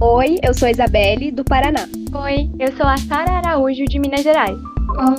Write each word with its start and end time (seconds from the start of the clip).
Oi, 0.00 0.38
eu 0.44 0.54
sou 0.54 0.68
a 0.68 0.70
Isabelle, 0.70 1.32
do 1.32 1.44
Paraná. 1.44 1.88
Oi, 2.14 2.48
eu 2.60 2.70
sou 2.76 2.86
a 2.86 2.96
Sara 2.96 3.32
Araújo, 3.32 3.84
de 3.84 3.98
Minas 3.98 4.22
Gerais. 4.22 4.56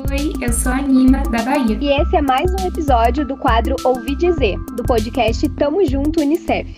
Oi, 0.09 0.31
eu 0.41 0.53
sou 0.53 0.71
a 0.71 0.81
Nina, 0.81 1.21
da 1.23 1.43
Bahia. 1.43 1.77
E 1.81 2.01
esse 2.01 2.15
é 2.15 2.21
mais 2.21 2.49
um 2.53 2.65
episódio 2.65 3.27
do 3.27 3.35
quadro 3.35 3.75
Ouvi 3.83 4.15
Dizer, 4.15 4.57
do 4.77 4.83
podcast 4.83 5.49
Tamo 5.55 5.85
Junto 5.85 6.21
Unicef. 6.21 6.73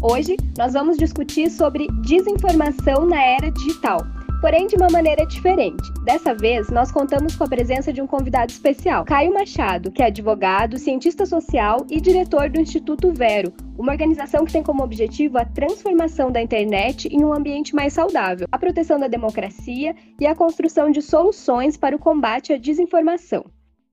Hoje 0.00 0.36
nós 0.56 0.74
vamos 0.74 0.96
discutir 0.96 1.50
sobre 1.50 1.88
desinformação 2.02 3.04
na 3.04 3.20
era 3.20 3.50
digital 3.50 4.06
porém 4.40 4.66
de 4.66 4.74
uma 4.74 4.88
maneira 4.90 5.26
diferente. 5.26 5.92
Dessa 6.02 6.34
vez, 6.34 6.70
nós 6.70 6.90
contamos 6.90 7.36
com 7.36 7.44
a 7.44 7.48
presença 7.48 7.92
de 7.92 8.00
um 8.00 8.06
convidado 8.06 8.50
especial, 8.50 9.04
Caio 9.04 9.34
Machado, 9.34 9.90
que 9.90 10.02
é 10.02 10.06
advogado, 10.06 10.78
cientista 10.78 11.26
social 11.26 11.86
e 11.90 12.00
diretor 12.00 12.48
do 12.48 12.58
Instituto 12.58 13.12
Vero, 13.12 13.52
uma 13.80 13.92
organização 13.92 14.44
que 14.44 14.52
tem 14.52 14.62
como 14.62 14.84
objetivo 14.84 15.38
a 15.38 15.44
transformação 15.46 16.30
da 16.30 16.42
internet 16.42 17.08
em 17.08 17.24
um 17.24 17.32
ambiente 17.32 17.74
mais 17.74 17.94
saudável, 17.94 18.46
a 18.52 18.58
proteção 18.58 19.00
da 19.00 19.08
democracia 19.08 19.96
e 20.20 20.26
a 20.26 20.34
construção 20.34 20.90
de 20.90 21.00
soluções 21.00 21.78
para 21.78 21.96
o 21.96 21.98
combate 21.98 22.52
à 22.52 22.58
desinformação. 22.58 23.42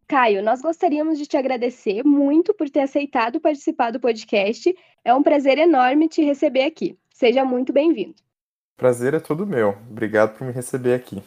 Caio, 0.05 0.44
nós 0.44 0.62
gostaríamos 0.62 1.18
de 1.18 1.26
te 1.26 1.38
agradecer 1.38 2.04
muito 2.04 2.54
por 2.54 2.70
ter 2.70 2.81
aceitado 2.81 3.40
participar 3.40 3.92
do 3.92 4.00
podcast. 4.00 4.76
É 5.05 5.14
um 5.14 5.23
prazer 5.23 5.58
enorme 5.58 6.09
te 6.09 6.22
receber 6.22 6.64
aqui. 6.64 6.98
Seja 7.09 7.45
muito 7.45 7.72
bem-vindo. 7.72 8.16
Prazer 8.76 9.14
é 9.14 9.22
todo 9.22 9.48
meu. 9.48 9.70
Obrigado 9.90 10.38
por 10.38 10.45
me 10.45 10.52
receber 10.52 10.95
aqui. 10.95 11.23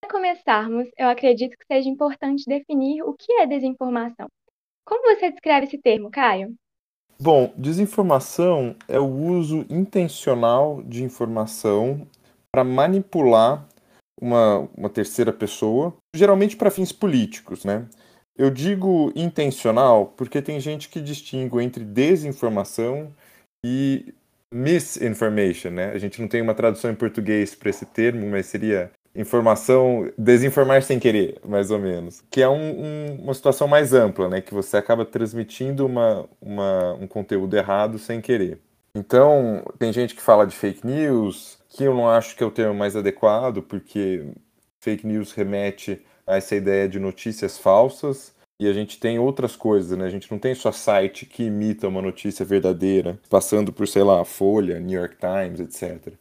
Para 0.00 0.10
começarmos, 0.10 0.88
eu 0.98 1.06
acredito 1.06 1.56
que 1.56 1.66
seja 1.66 1.88
importante 1.88 2.42
definir 2.44 3.02
o 3.02 3.14
que 3.14 3.32
é 3.34 3.46
desinformação. 3.46 4.26
Como 4.84 5.14
você 5.14 5.30
descreve 5.30 5.66
esse 5.66 5.78
termo, 5.78 6.10
Caio? 6.10 6.56
Bom, 7.20 7.52
desinformação 7.56 8.76
é 8.86 8.98
o 9.00 9.06
uso 9.06 9.66
intencional 9.68 10.80
de 10.84 11.02
informação 11.02 12.06
para 12.52 12.62
manipular 12.62 13.68
uma, 14.20 14.68
uma 14.76 14.88
terceira 14.88 15.32
pessoa, 15.32 15.96
geralmente 16.14 16.56
para 16.56 16.70
fins 16.70 16.92
políticos, 16.92 17.64
né? 17.64 17.88
Eu 18.36 18.50
digo 18.50 19.12
intencional 19.16 20.06
porque 20.16 20.40
tem 20.40 20.60
gente 20.60 20.88
que 20.88 21.00
distingue 21.00 21.60
entre 21.60 21.84
desinformação 21.84 23.12
e 23.66 24.14
misinformation, 24.54 25.70
né? 25.70 25.90
A 25.90 25.98
gente 25.98 26.20
não 26.20 26.28
tem 26.28 26.40
uma 26.40 26.54
tradução 26.54 26.88
em 26.90 26.94
português 26.94 27.52
para 27.52 27.70
esse 27.70 27.84
termo, 27.84 28.30
mas 28.30 28.46
seria 28.46 28.92
informação, 29.18 30.10
desinformar 30.16 30.82
sem 30.82 30.98
querer, 30.98 31.40
mais 31.44 31.72
ou 31.72 31.78
menos. 31.78 32.22
Que 32.30 32.40
é 32.40 32.48
um, 32.48 32.54
um, 32.54 33.22
uma 33.24 33.34
situação 33.34 33.66
mais 33.66 33.92
ampla, 33.92 34.28
né? 34.28 34.40
Que 34.40 34.54
você 34.54 34.76
acaba 34.76 35.04
transmitindo 35.04 35.84
uma, 35.84 36.28
uma, 36.40 36.94
um 36.94 37.06
conteúdo 37.06 37.56
errado 37.56 37.98
sem 37.98 38.20
querer. 38.20 38.60
Então, 38.94 39.64
tem 39.78 39.92
gente 39.92 40.14
que 40.14 40.22
fala 40.22 40.46
de 40.46 40.54
fake 40.54 40.86
news, 40.86 41.58
que 41.68 41.84
eu 41.84 41.94
não 41.94 42.08
acho 42.08 42.36
que 42.36 42.44
é 42.44 42.46
o 42.46 42.50
termo 42.50 42.74
mais 42.74 42.94
adequado, 42.94 43.60
porque 43.62 44.24
fake 44.80 45.06
news 45.06 45.32
remete 45.32 46.00
a 46.26 46.36
essa 46.36 46.54
ideia 46.54 46.88
de 46.88 47.00
notícias 47.00 47.58
falsas, 47.58 48.32
e 48.60 48.68
a 48.68 48.72
gente 48.72 48.98
tem 48.98 49.18
outras 49.18 49.54
coisas, 49.54 49.96
né? 49.96 50.04
A 50.04 50.10
gente 50.10 50.30
não 50.30 50.38
tem 50.38 50.54
só 50.54 50.72
site 50.72 51.26
que 51.26 51.44
imita 51.44 51.86
uma 51.86 52.02
notícia 52.02 52.44
verdadeira, 52.44 53.18
passando 53.30 53.72
por, 53.72 53.86
sei 53.86 54.02
lá, 54.02 54.24
Folha, 54.24 54.80
New 54.80 54.98
York 54.98 55.16
Times, 55.16 55.60
etc. 55.60 56.12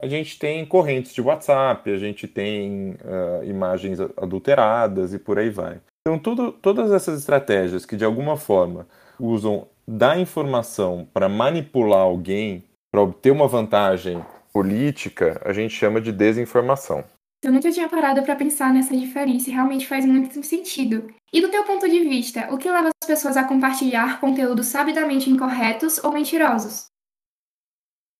A 0.00 0.06
gente 0.06 0.38
tem 0.38 0.66
correntes 0.66 1.14
de 1.14 1.20
WhatsApp, 1.20 1.90
a 1.90 1.96
gente 1.96 2.26
tem 2.26 2.92
uh, 2.92 3.44
imagens 3.44 4.00
adulteradas 4.00 5.14
e 5.14 5.18
por 5.18 5.38
aí 5.38 5.50
vai. 5.50 5.80
Então, 6.06 6.18
tudo, 6.18 6.52
todas 6.52 6.92
essas 6.92 7.18
estratégias 7.18 7.86
que 7.86 7.96
de 7.96 8.04
alguma 8.04 8.36
forma 8.36 8.86
usam 9.18 9.66
da 9.86 10.18
informação 10.18 11.08
para 11.12 11.28
manipular 11.28 12.00
alguém, 12.00 12.64
para 12.92 13.02
obter 13.02 13.30
uma 13.30 13.48
vantagem 13.48 14.24
política, 14.52 15.40
a 15.44 15.52
gente 15.52 15.74
chama 15.74 16.00
de 16.00 16.12
desinformação. 16.12 17.04
Eu 17.42 17.52
nunca 17.52 17.70
tinha 17.70 17.88
parado 17.88 18.22
para 18.22 18.36
pensar 18.36 18.72
nessa 18.72 18.96
diferença 18.96 19.50
e 19.50 19.52
realmente 19.52 19.86
faz 19.86 20.06
muito 20.06 20.42
sentido. 20.42 21.12
E 21.32 21.40
do 21.40 21.50
teu 21.50 21.64
ponto 21.64 21.88
de 21.88 22.00
vista, 22.00 22.52
o 22.52 22.56
que 22.56 22.70
leva 22.70 22.88
as 22.88 23.06
pessoas 23.06 23.36
a 23.36 23.44
compartilhar 23.44 24.20
conteúdos 24.20 24.66
sabidamente 24.66 25.28
incorretos 25.28 26.02
ou 26.02 26.12
mentirosos? 26.12 26.86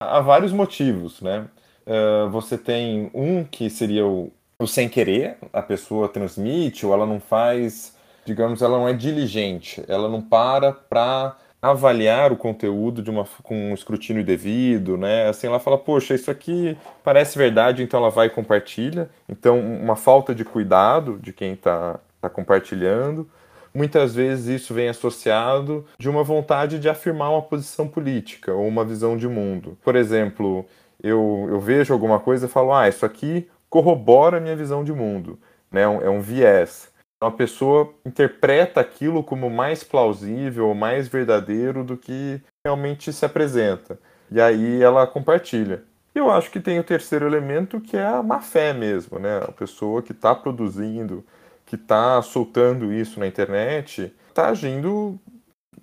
Há 0.02 0.20
vários 0.20 0.52
motivos, 0.52 1.22
né? 1.22 1.48
Uh, 1.86 2.30
você 2.30 2.56
tem 2.56 3.10
um 3.12 3.44
que 3.44 3.68
seria 3.68 4.06
o, 4.06 4.32
o 4.58 4.66
sem 4.66 4.88
querer, 4.88 5.36
a 5.52 5.60
pessoa 5.60 6.08
transmite 6.08 6.86
ou 6.86 6.94
ela 6.94 7.06
não 7.06 7.20
faz, 7.20 7.94
digamos, 8.24 8.62
ela 8.62 8.78
não 8.78 8.88
é 8.88 8.92
diligente, 8.92 9.84
ela 9.86 10.08
não 10.08 10.22
para 10.22 10.72
para 10.72 11.36
avaliar 11.60 12.30
o 12.30 12.36
conteúdo 12.36 13.02
de 13.02 13.10
uma, 13.10 13.24
com 13.42 13.70
um 13.70 13.74
escrutínio 13.74 14.22
devido, 14.22 14.98
né? 14.98 15.28
Assim, 15.28 15.46
ela 15.46 15.58
fala, 15.58 15.78
poxa, 15.78 16.14
isso 16.14 16.30
aqui 16.30 16.76
parece 17.02 17.38
verdade, 17.38 17.82
então 17.82 18.00
ela 18.00 18.10
vai 18.10 18.26
e 18.26 18.30
compartilha. 18.30 19.08
Então, 19.28 19.58
uma 19.60 19.96
falta 19.96 20.34
de 20.34 20.44
cuidado 20.44 21.18
de 21.22 21.32
quem 21.32 21.54
está 21.54 21.98
tá 22.20 22.28
compartilhando. 22.28 23.28
Muitas 23.72 24.14
vezes 24.14 24.60
isso 24.60 24.74
vem 24.74 24.88
associado 24.88 25.84
de 25.98 26.08
uma 26.08 26.22
vontade 26.22 26.78
de 26.78 26.88
afirmar 26.88 27.30
uma 27.30 27.42
posição 27.42 27.88
política 27.88 28.52
ou 28.52 28.68
uma 28.68 28.84
visão 28.84 29.16
de 29.16 29.26
mundo. 29.26 29.76
Por 29.82 29.96
exemplo, 29.96 30.64
eu, 31.02 31.46
eu 31.50 31.60
vejo 31.60 31.92
alguma 31.92 32.18
coisa 32.18 32.46
e 32.46 32.48
falo, 32.48 32.72
ah, 32.72 32.88
isso 32.88 33.04
aqui 33.04 33.48
corrobora 33.68 34.38
a 34.38 34.40
minha 34.40 34.56
visão 34.56 34.84
de 34.84 34.92
mundo, 34.92 35.38
né? 35.70 35.82
É 35.82 35.88
um 35.88 36.18
é 36.18 36.20
viés. 36.20 36.92
Então, 37.16 37.28
a 37.28 37.32
pessoa 37.32 37.92
interpreta 38.04 38.80
aquilo 38.80 39.22
como 39.24 39.48
mais 39.48 39.82
plausível, 39.82 40.74
mais 40.74 41.08
verdadeiro 41.08 41.82
do 41.82 41.96
que 41.96 42.40
realmente 42.64 43.12
se 43.12 43.24
apresenta. 43.24 43.98
E 44.30 44.40
aí 44.40 44.82
ela 44.82 45.06
compartilha. 45.06 45.82
Eu 46.14 46.30
acho 46.30 46.50
que 46.50 46.60
tem 46.60 46.78
o 46.78 46.84
terceiro 46.84 47.26
elemento 47.26 47.80
que 47.80 47.96
é 47.96 48.06
a 48.06 48.22
má 48.22 48.40
fé 48.40 48.72
mesmo, 48.72 49.18
né? 49.18 49.38
A 49.38 49.50
pessoa 49.52 50.02
que 50.02 50.12
está 50.12 50.34
produzindo, 50.34 51.24
que 51.66 51.74
está 51.74 52.20
soltando 52.22 52.92
isso 52.92 53.18
na 53.18 53.26
internet, 53.26 54.14
está 54.28 54.48
agindo 54.48 55.18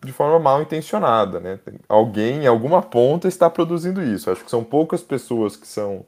de 0.04 0.12
forma 0.12 0.40
mal 0.40 0.62
intencionada, 0.62 1.40
né? 1.40 1.60
Alguém 1.88 2.44
em 2.44 2.48
alguma 2.48 2.82
ponta 2.82 3.28
está 3.28 3.50
produzindo 3.50 4.02
isso. 4.02 4.32
Acho 4.32 4.44
que 4.44 4.50
são 4.50 4.64
poucas 4.64 5.02
pessoas 5.04 5.56
que 5.56 5.68
são 5.68 6.06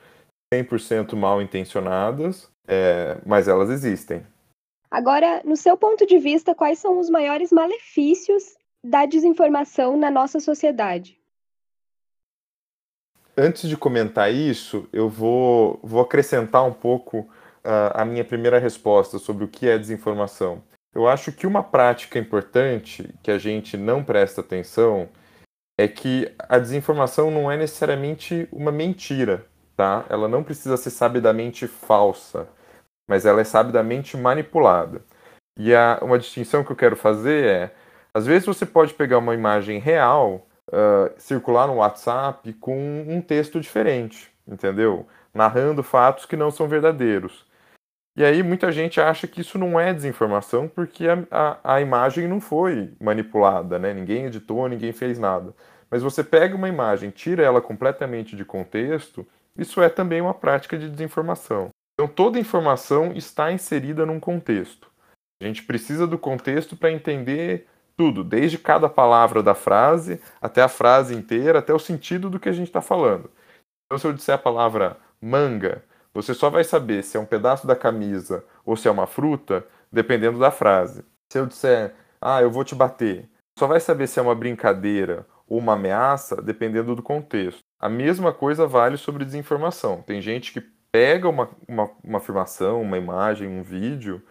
100% 0.53 1.15
mal 1.15 1.41
intencionadas, 1.41 2.49
é, 2.67 3.17
mas 3.25 3.47
elas 3.47 3.69
existem. 3.69 4.25
Agora, 4.89 5.41
no 5.43 5.55
seu 5.55 5.75
ponto 5.75 6.05
de 6.05 6.19
vista, 6.19 6.53
quais 6.53 6.79
são 6.79 6.99
os 6.99 7.09
maiores 7.09 7.51
malefícios 7.51 8.55
da 8.83 9.05
desinformação 9.05 9.97
na 9.97 10.11
nossa 10.11 10.39
sociedade? 10.39 11.19
Antes 13.35 13.67
de 13.67 13.75
comentar 13.75 14.31
isso, 14.31 14.87
eu 14.93 15.09
vou, 15.09 15.79
vou 15.81 16.01
acrescentar 16.01 16.63
um 16.63 16.73
pouco 16.73 17.19
uh, 17.19 17.91
a 17.95 18.05
minha 18.05 18.23
primeira 18.23 18.59
resposta 18.59 19.17
sobre 19.17 19.43
o 19.43 19.47
que 19.47 19.67
é 19.67 19.77
desinformação. 19.77 20.61
Eu 20.93 21.07
acho 21.07 21.31
que 21.31 21.47
uma 21.47 21.63
prática 21.63 22.19
importante 22.19 23.13
que 23.23 23.31
a 23.31 23.37
gente 23.37 23.77
não 23.77 24.03
presta 24.03 24.41
atenção 24.41 25.09
é 25.77 25.87
que 25.87 26.31
a 26.37 26.59
desinformação 26.59 27.31
não 27.31 27.51
é 27.51 27.57
necessariamente 27.57 28.47
uma 28.51 28.71
mentira, 28.71 29.45
tá? 29.75 30.05
Ela 30.09 30.27
não 30.27 30.43
precisa 30.43 30.77
ser 30.77 30.91
sabidamente 30.91 31.67
falsa 31.67 32.47
mas 33.07 33.25
ela 33.25 33.41
é 33.41 33.43
sabidamente 33.43 34.17
manipulada. 34.17 35.01
E 35.57 35.73
a, 35.73 35.99
uma 36.01 36.17
distinção 36.17 36.63
que 36.63 36.71
eu 36.71 36.75
quero 36.75 36.95
fazer 36.95 37.45
é: 37.45 37.71
às 38.13 38.25
vezes 38.25 38.45
você 38.45 38.65
pode 38.65 38.93
pegar 38.93 39.17
uma 39.17 39.33
imagem 39.33 39.79
real, 39.79 40.47
uh, 40.69 41.11
circular 41.17 41.67
no 41.67 41.75
WhatsApp 41.75 42.51
com 42.53 43.05
um 43.07 43.21
texto 43.21 43.59
diferente, 43.59 44.31
entendeu? 44.47 45.07
Narrando 45.33 45.83
fatos 45.83 46.25
que 46.25 46.35
não 46.35 46.51
são 46.51 46.67
verdadeiros. 46.67 47.45
E 48.15 48.23
aí 48.23 48.43
muita 48.43 48.71
gente 48.71 49.01
acha 49.01 49.27
que 49.27 49.41
isso 49.41 49.57
não 49.57 49.79
é 49.79 49.93
desinformação 49.93 50.67
porque 50.67 51.07
a, 51.07 51.25
a, 51.31 51.75
a 51.75 51.81
imagem 51.81 52.27
não 52.27 52.39
foi 52.39 52.93
manipulada, 53.01 53.79
né? 53.79 53.93
Ninguém 53.93 54.25
editou, 54.25 54.67
ninguém 54.69 54.91
fez 54.91 55.17
nada. 55.17 55.53
Mas 55.89 56.03
você 56.03 56.23
pega 56.23 56.55
uma 56.55 56.69
imagem, 56.69 57.09
tira 57.09 57.43
ela 57.43 57.61
completamente 57.61 58.35
de 58.35 58.45
contexto, 58.45 59.25
isso 59.57 59.81
é 59.81 59.89
também 59.89 60.21
uma 60.21 60.33
prática 60.33 60.77
de 60.77 60.89
desinformação. 60.89 61.69
Então, 61.93 62.07
toda 62.07 62.39
informação 62.39 63.11
está 63.13 63.51
inserida 63.51 64.05
num 64.05 64.19
contexto. 64.19 64.89
A 65.41 65.45
gente 65.45 65.63
precisa 65.63 66.07
do 66.07 66.17
contexto 66.17 66.75
para 66.75 66.91
entender 66.91 67.67
tudo, 67.95 68.23
desde 68.23 68.57
cada 68.57 68.89
palavra 68.89 69.43
da 69.43 69.53
frase 69.53 70.19
até 70.41 70.61
a 70.61 70.67
frase 70.67 71.13
inteira, 71.13 71.59
até 71.59 71.73
o 71.73 71.79
sentido 71.79 72.29
do 72.29 72.39
que 72.39 72.49
a 72.49 72.53
gente 72.53 72.67
está 72.67 72.81
falando. 72.81 73.29
Então, 73.85 73.99
se 73.99 74.07
eu 74.07 74.13
disser 74.13 74.33
a 74.33 74.39
palavra 74.39 74.97
manga, 75.21 75.83
você 76.13 76.33
só 76.33 76.49
vai 76.49 76.63
saber 76.63 77.03
se 77.03 77.17
é 77.17 77.19
um 77.19 77.25
pedaço 77.25 77.65
da 77.65 77.75
camisa 77.75 78.45
ou 78.65 78.75
se 78.77 78.87
é 78.87 78.91
uma 78.91 79.07
fruta, 79.07 79.65
dependendo 79.91 80.37
da 80.39 80.51
frase. 80.51 81.03
Se 81.31 81.39
eu 81.39 81.45
disser, 81.45 81.95
ah, 82.21 82.41
eu 82.41 82.51
vou 82.51 82.63
te 82.63 82.75
bater, 82.75 83.29
só 83.57 83.67
vai 83.67 83.79
saber 83.79 84.07
se 84.07 84.19
é 84.19 84.21
uma 84.21 84.35
brincadeira 84.35 85.25
ou 85.47 85.59
uma 85.59 85.73
ameaça, 85.73 86.41
dependendo 86.41 86.95
do 86.95 87.03
contexto. 87.03 87.61
A 87.79 87.89
mesma 87.89 88.31
coisa 88.31 88.65
vale 88.65 88.97
sobre 88.97 89.25
desinformação. 89.25 90.01
Tem 90.01 90.21
gente 90.21 90.53
que 90.53 90.61
pega 90.91 91.27
uma, 91.27 91.49
uma, 91.67 91.89
uma 92.03 92.17
afirmação, 92.19 92.81
uma 92.81 92.97
imagem, 92.97 93.47
um 93.47 93.63
vídeo, 93.63 94.21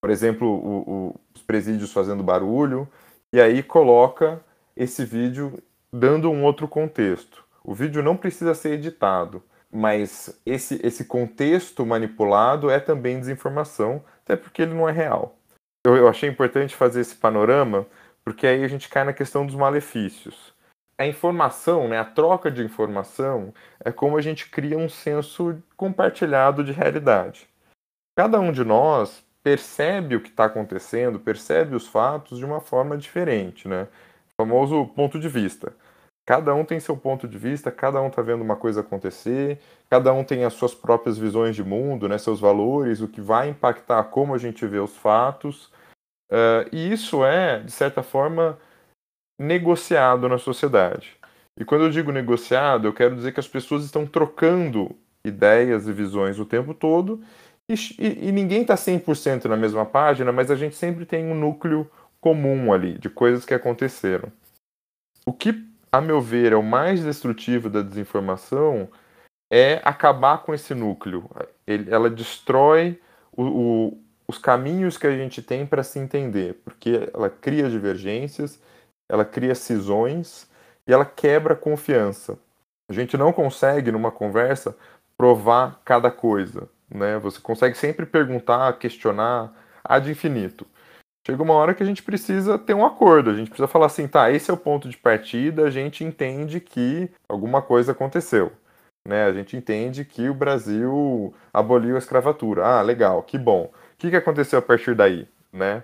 por 0.00 0.10
exemplo, 0.10 0.46
o, 0.46 0.90
o, 0.90 1.20
os 1.34 1.42
presídios 1.42 1.92
fazendo 1.92 2.22
barulho, 2.22 2.88
e 3.32 3.40
aí 3.40 3.62
coloca 3.62 4.40
esse 4.76 5.04
vídeo 5.04 5.60
dando 5.92 6.30
um 6.30 6.44
outro 6.44 6.68
contexto. 6.68 7.44
O 7.64 7.74
vídeo 7.74 8.02
não 8.02 8.16
precisa 8.16 8.54
ser 8.54 8.74
editado, 8.74 9.42
mas 9.76 10.40
esse, 10.46 10.80
esse 10.82 11.04
contexto 11.04 11.84
manipulado 11.84 12.70
é 12.70 12.80
também 12.80 13.20
desinformação, 13.20 14.02
até 14.24 14.34
porque 14.34 14.62
ele 14.62 14.72
não 14.72 14.88
é 14.88 14.92
real. 14.92 15.38
Eu, 15.84 15.94
eu 15.94 16.08
achei 16.08 16.28
importante 16.28 16.74
fazer 16.74 17.02
esse 17.02 17.14
panorama, 17.14 17.86
porque 18.24 18.46
aí 18.46 18.64
a 18.64 18.68
gente 18.68 18.88
cai 18.88 19.04
na 19.04 19.12
questão 19.12 19.44
dos 19.44 19.54
malefícios. 19.54 20.54
A 20.98 21.06
informação, 21.06 21.88
né, 21.88 21.98
a 21.98 22.06
troca 22.06 22.50
de 22.50 22.62
informação, 22.62 23.52
é 23.84 23.92
como 23.92 24.16
a 24.16 24.22
gente 24.22 24.48
cria 24.48 24.78
um 24.78 24.88
senso 24.88 25.62
compartilhado 25.76 26.64
de 26.64 26.72
realidade. 26.72 27.46
Cada 28.16 28.40
um 28.40 28.50
de 28.50 28.64
nós 28.64 29.22
percebe 29.42 30.16
o 30.16 30.22
que 30.22 30.30
está 30.30 30.46
acontecendo, 30.46 31.20
percebe 31.20 31.76
os 31.76 31.86
fatos 31.86 32.38
de 32.38 32.46
uma 32.46 32.60
forma 32.60 32.96
diferente, 32.96 33.68
né? 33.68 33.86
O 34.32 34.42
famoso 34.42 34.86
ponto 34.86 35.20
de 35.20 35.28
vista. 35.28 35.74
Cada 36.26 36.52
um 36.54 36.64
tem 36.64 36.80
seu 36.80 36.96
ponto 36.96 37.28
de 37.28 37.38
vista, 37.38 37.70
cada 37.70 38.02
um 38.02 38.08
está 38.08 38.20
vendo 38.20 38.42
uma 38.42 38.56
coisa 38.56 38.80
acontecer, 38.80 39.60
cada 39.88 40.12
um 40.12 40.24
tem 40.24 40.44
as 40.44 40.54
suas 40.54 40.74
próprias 40.74 41.16
visões 41.16 41.54
de 41.54 41.62
mundo, 41.62 42.08
né, 42.08 42.18
seus 42.18 42.40
valores, 42.40 43.00
o 43.00 43.06
que 43.06 43.20
vai 43.20 43.48
impactar 43.48 44.02
como 44.04 44.34
a 44.34 44.38
gente 44.38 44.66
vê 44.66 44.78
os 44.78 44.96
fatos. 44.96 45.66
Uh, 46.28 46.66
e 46.72 46.92
isso 46.92 47.24
é, 47.24 47.60
de 47.60 47.70
certa 47.70 48.02
forma, 48.02 48.58
negociado 49.40 50.28
na 50.28 50.36
sociedade. 50.36 51.16
E 51.58 51.64
quando 51.64 51.84
eu 51.84 51.90
digo 51.90 52.10
negociado, 52.10 52.88
eu 52.88 52.92
quero 52.92 53.14
dizer 53.14 53.32
que 53.32 53.40
as 53.40 53.48
pessoas 53.48 53.84
estão 53.84 54.04
trocando 54.04 54.90
ideias 55.24 55.86
e 55.86 55.92
visões 55.92 56.40
o 56.40 56.44
tempo 56.44 56.74
todo 56.74 57.22
e, 57.68 57.74
e, 57.98 58.28
e 58.28 58.32
ninguém 58.32 58.62
está 58.62 58.74
100% 58.74 59.46
na 59.46 59.56
mesma 59.56 59.84
página, 59.84 60.32
mas 60.32 60.50
a 60.50 60.56
gente 60.56 60.76
sempre 60.76 61.04
tem 61.04 61.26
um 61.26 61.34
núcleo 61.34 61.90
comum 62.20 62.72
ali, 62.72 62.98
de 62.98 63.08
coisas 63.08 63.44
que 63.44 63.54
aconteceram. 63.54 64.30
O 65.24 65.32
que, 65.32 65.52
a 65.96 66.00
meu 66.00 66.20
ver, 66.20 66.52
é 66.52 66.56
o 66.56 66.62
mais 66.62 67.02
destrutivo 67.02 67.70
da 67.70 67.82
desinformação 67.82 68.88
é 69.50 69.80
acabar 69.84 70.42
com 70.42 70.52
esse 70.52 70.74
núcleo. 70.74 71.30
Ele, 71.66 71.90
ela 71.90 72.10
destrói 72.10 73.00
o, 73.32 73.42
o, 73.42 74.04
os 74.28 74.38
caminhos 74.38 74.98
que 74.98 75.06
a 75.06 75.16
gente 75.16 75.40
tem 75.40 75.66
para 75.66 75.82
se 75.82 75.98
entender, 75.98 76.60
porque 76.64 77.10
ela 77.14 77.30
cria 77.30 77.70
divergências, 77.70 78.60
ela 79.08 79.24
cria 79.24 79.54
cisões 79.54 80.48
e 80.86 80.92
ela 80.92 81.04
quebra 81.04 81.54
a 81.54 81.56
confiança. 81.56 82.38
A 82.88 82.92
gente 82.92 83.16
não 83.16 83.32
consegue, 83.32 83.90
numa 83.90 84.12
conversa, 84.12 84.76
provar 85.16 85.80
cada 85.84 86.10
coisa. 86.10 86.68
Né? 86.92 87.18
Você 87.18 87.40
consegue 87.40 87.76
sempre 87.76 88.06
perguntar, 88.06 88.78
questionar 88.78 89.52
ad 89.82 90.10
infinito. 90.10 90.66
Chega 91.26 91.42
uma 91.42 91.54
hora 91.54 91.74
que 91.74 91.82
a 91.82 91.86
gente 91.86 92.04
precisa 92.04 92.56
ter 92.56 92.72
um 92.72 92.86
acordo, 92.86 93.30
a 93.30 93.34
gente 93.34 93.48
precisa 93.48 93.66
falar 93.66 93.86
assim, 93.86 94.06
tá, 94.06 94.30
esse 94.30 94.48
é 94.48 94.54
o 94.54 94.56
ponto 94.56 94.88
de 94.88 94.96
partida, 94.96 95.64
a 95.64 95.70
gente 95.70 96.04
entende 96.04 96.60
que 96.60 97.10
alguma 97.28 97.60
coisa 97.60 97.90
aconteceu. 97.90 98.52
Né? 99.04 99.24
A 99.24 99.32
gente 99.32 99.56
entende 99.56 100.04
que 100.04 100.28
o 100.28 100.34
Brasil 100.34 101.34
aboliu 101.52 101.96
a 101.96 101.98
escravatura. 101.98 102.64
Ah, 102.64 102.80
legal, 102.80 103.24
que 103.24 103.36
bom. 103.36 103.64
O 103.64 103.70
que, 103.98 104.10
que 104.10 104.14
aconteceu 104.14 104.60
a 104.60 104.62
partir 104.62 104.94
daí? 104.94 105.26
Né? 105.52 105.82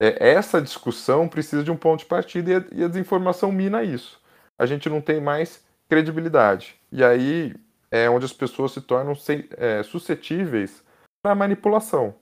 É, 0.00 0.30
essa 0.30 0.58
discussão 0.58 1.28
precisa 1.28 1.62
de 1.62 1.70
um 1.70 1.76
ponto 1.76 2.00
de 2.00 2.06
partida 2.06 2.50
e 2.50 2.54
a, 2.54 2.64
e 2.72 2.84
a 2.84 2.88
desinformação 2.88 3.52
mina 3.52 3.82
isso. 3.82 4.18
A 4.58 4.64
gente 4.64 4.88
não 4.88 5.02
tem 5.02 5.20
mais 5.20 5.62
credibilidade. 5.86 6.76
E 6.90 7.04
aí 7.04 7.54
é 7.90 8.08
onde 8.08 8.24
as 8.24 8.32
pessoas 8.32 8.72
se 8.72 8.80
tornam 8.80 9.12
é, 9.58 9.82
suscetíveis 9.82 10.82
à 11.22 11.34
manipulação. 11.34 12.14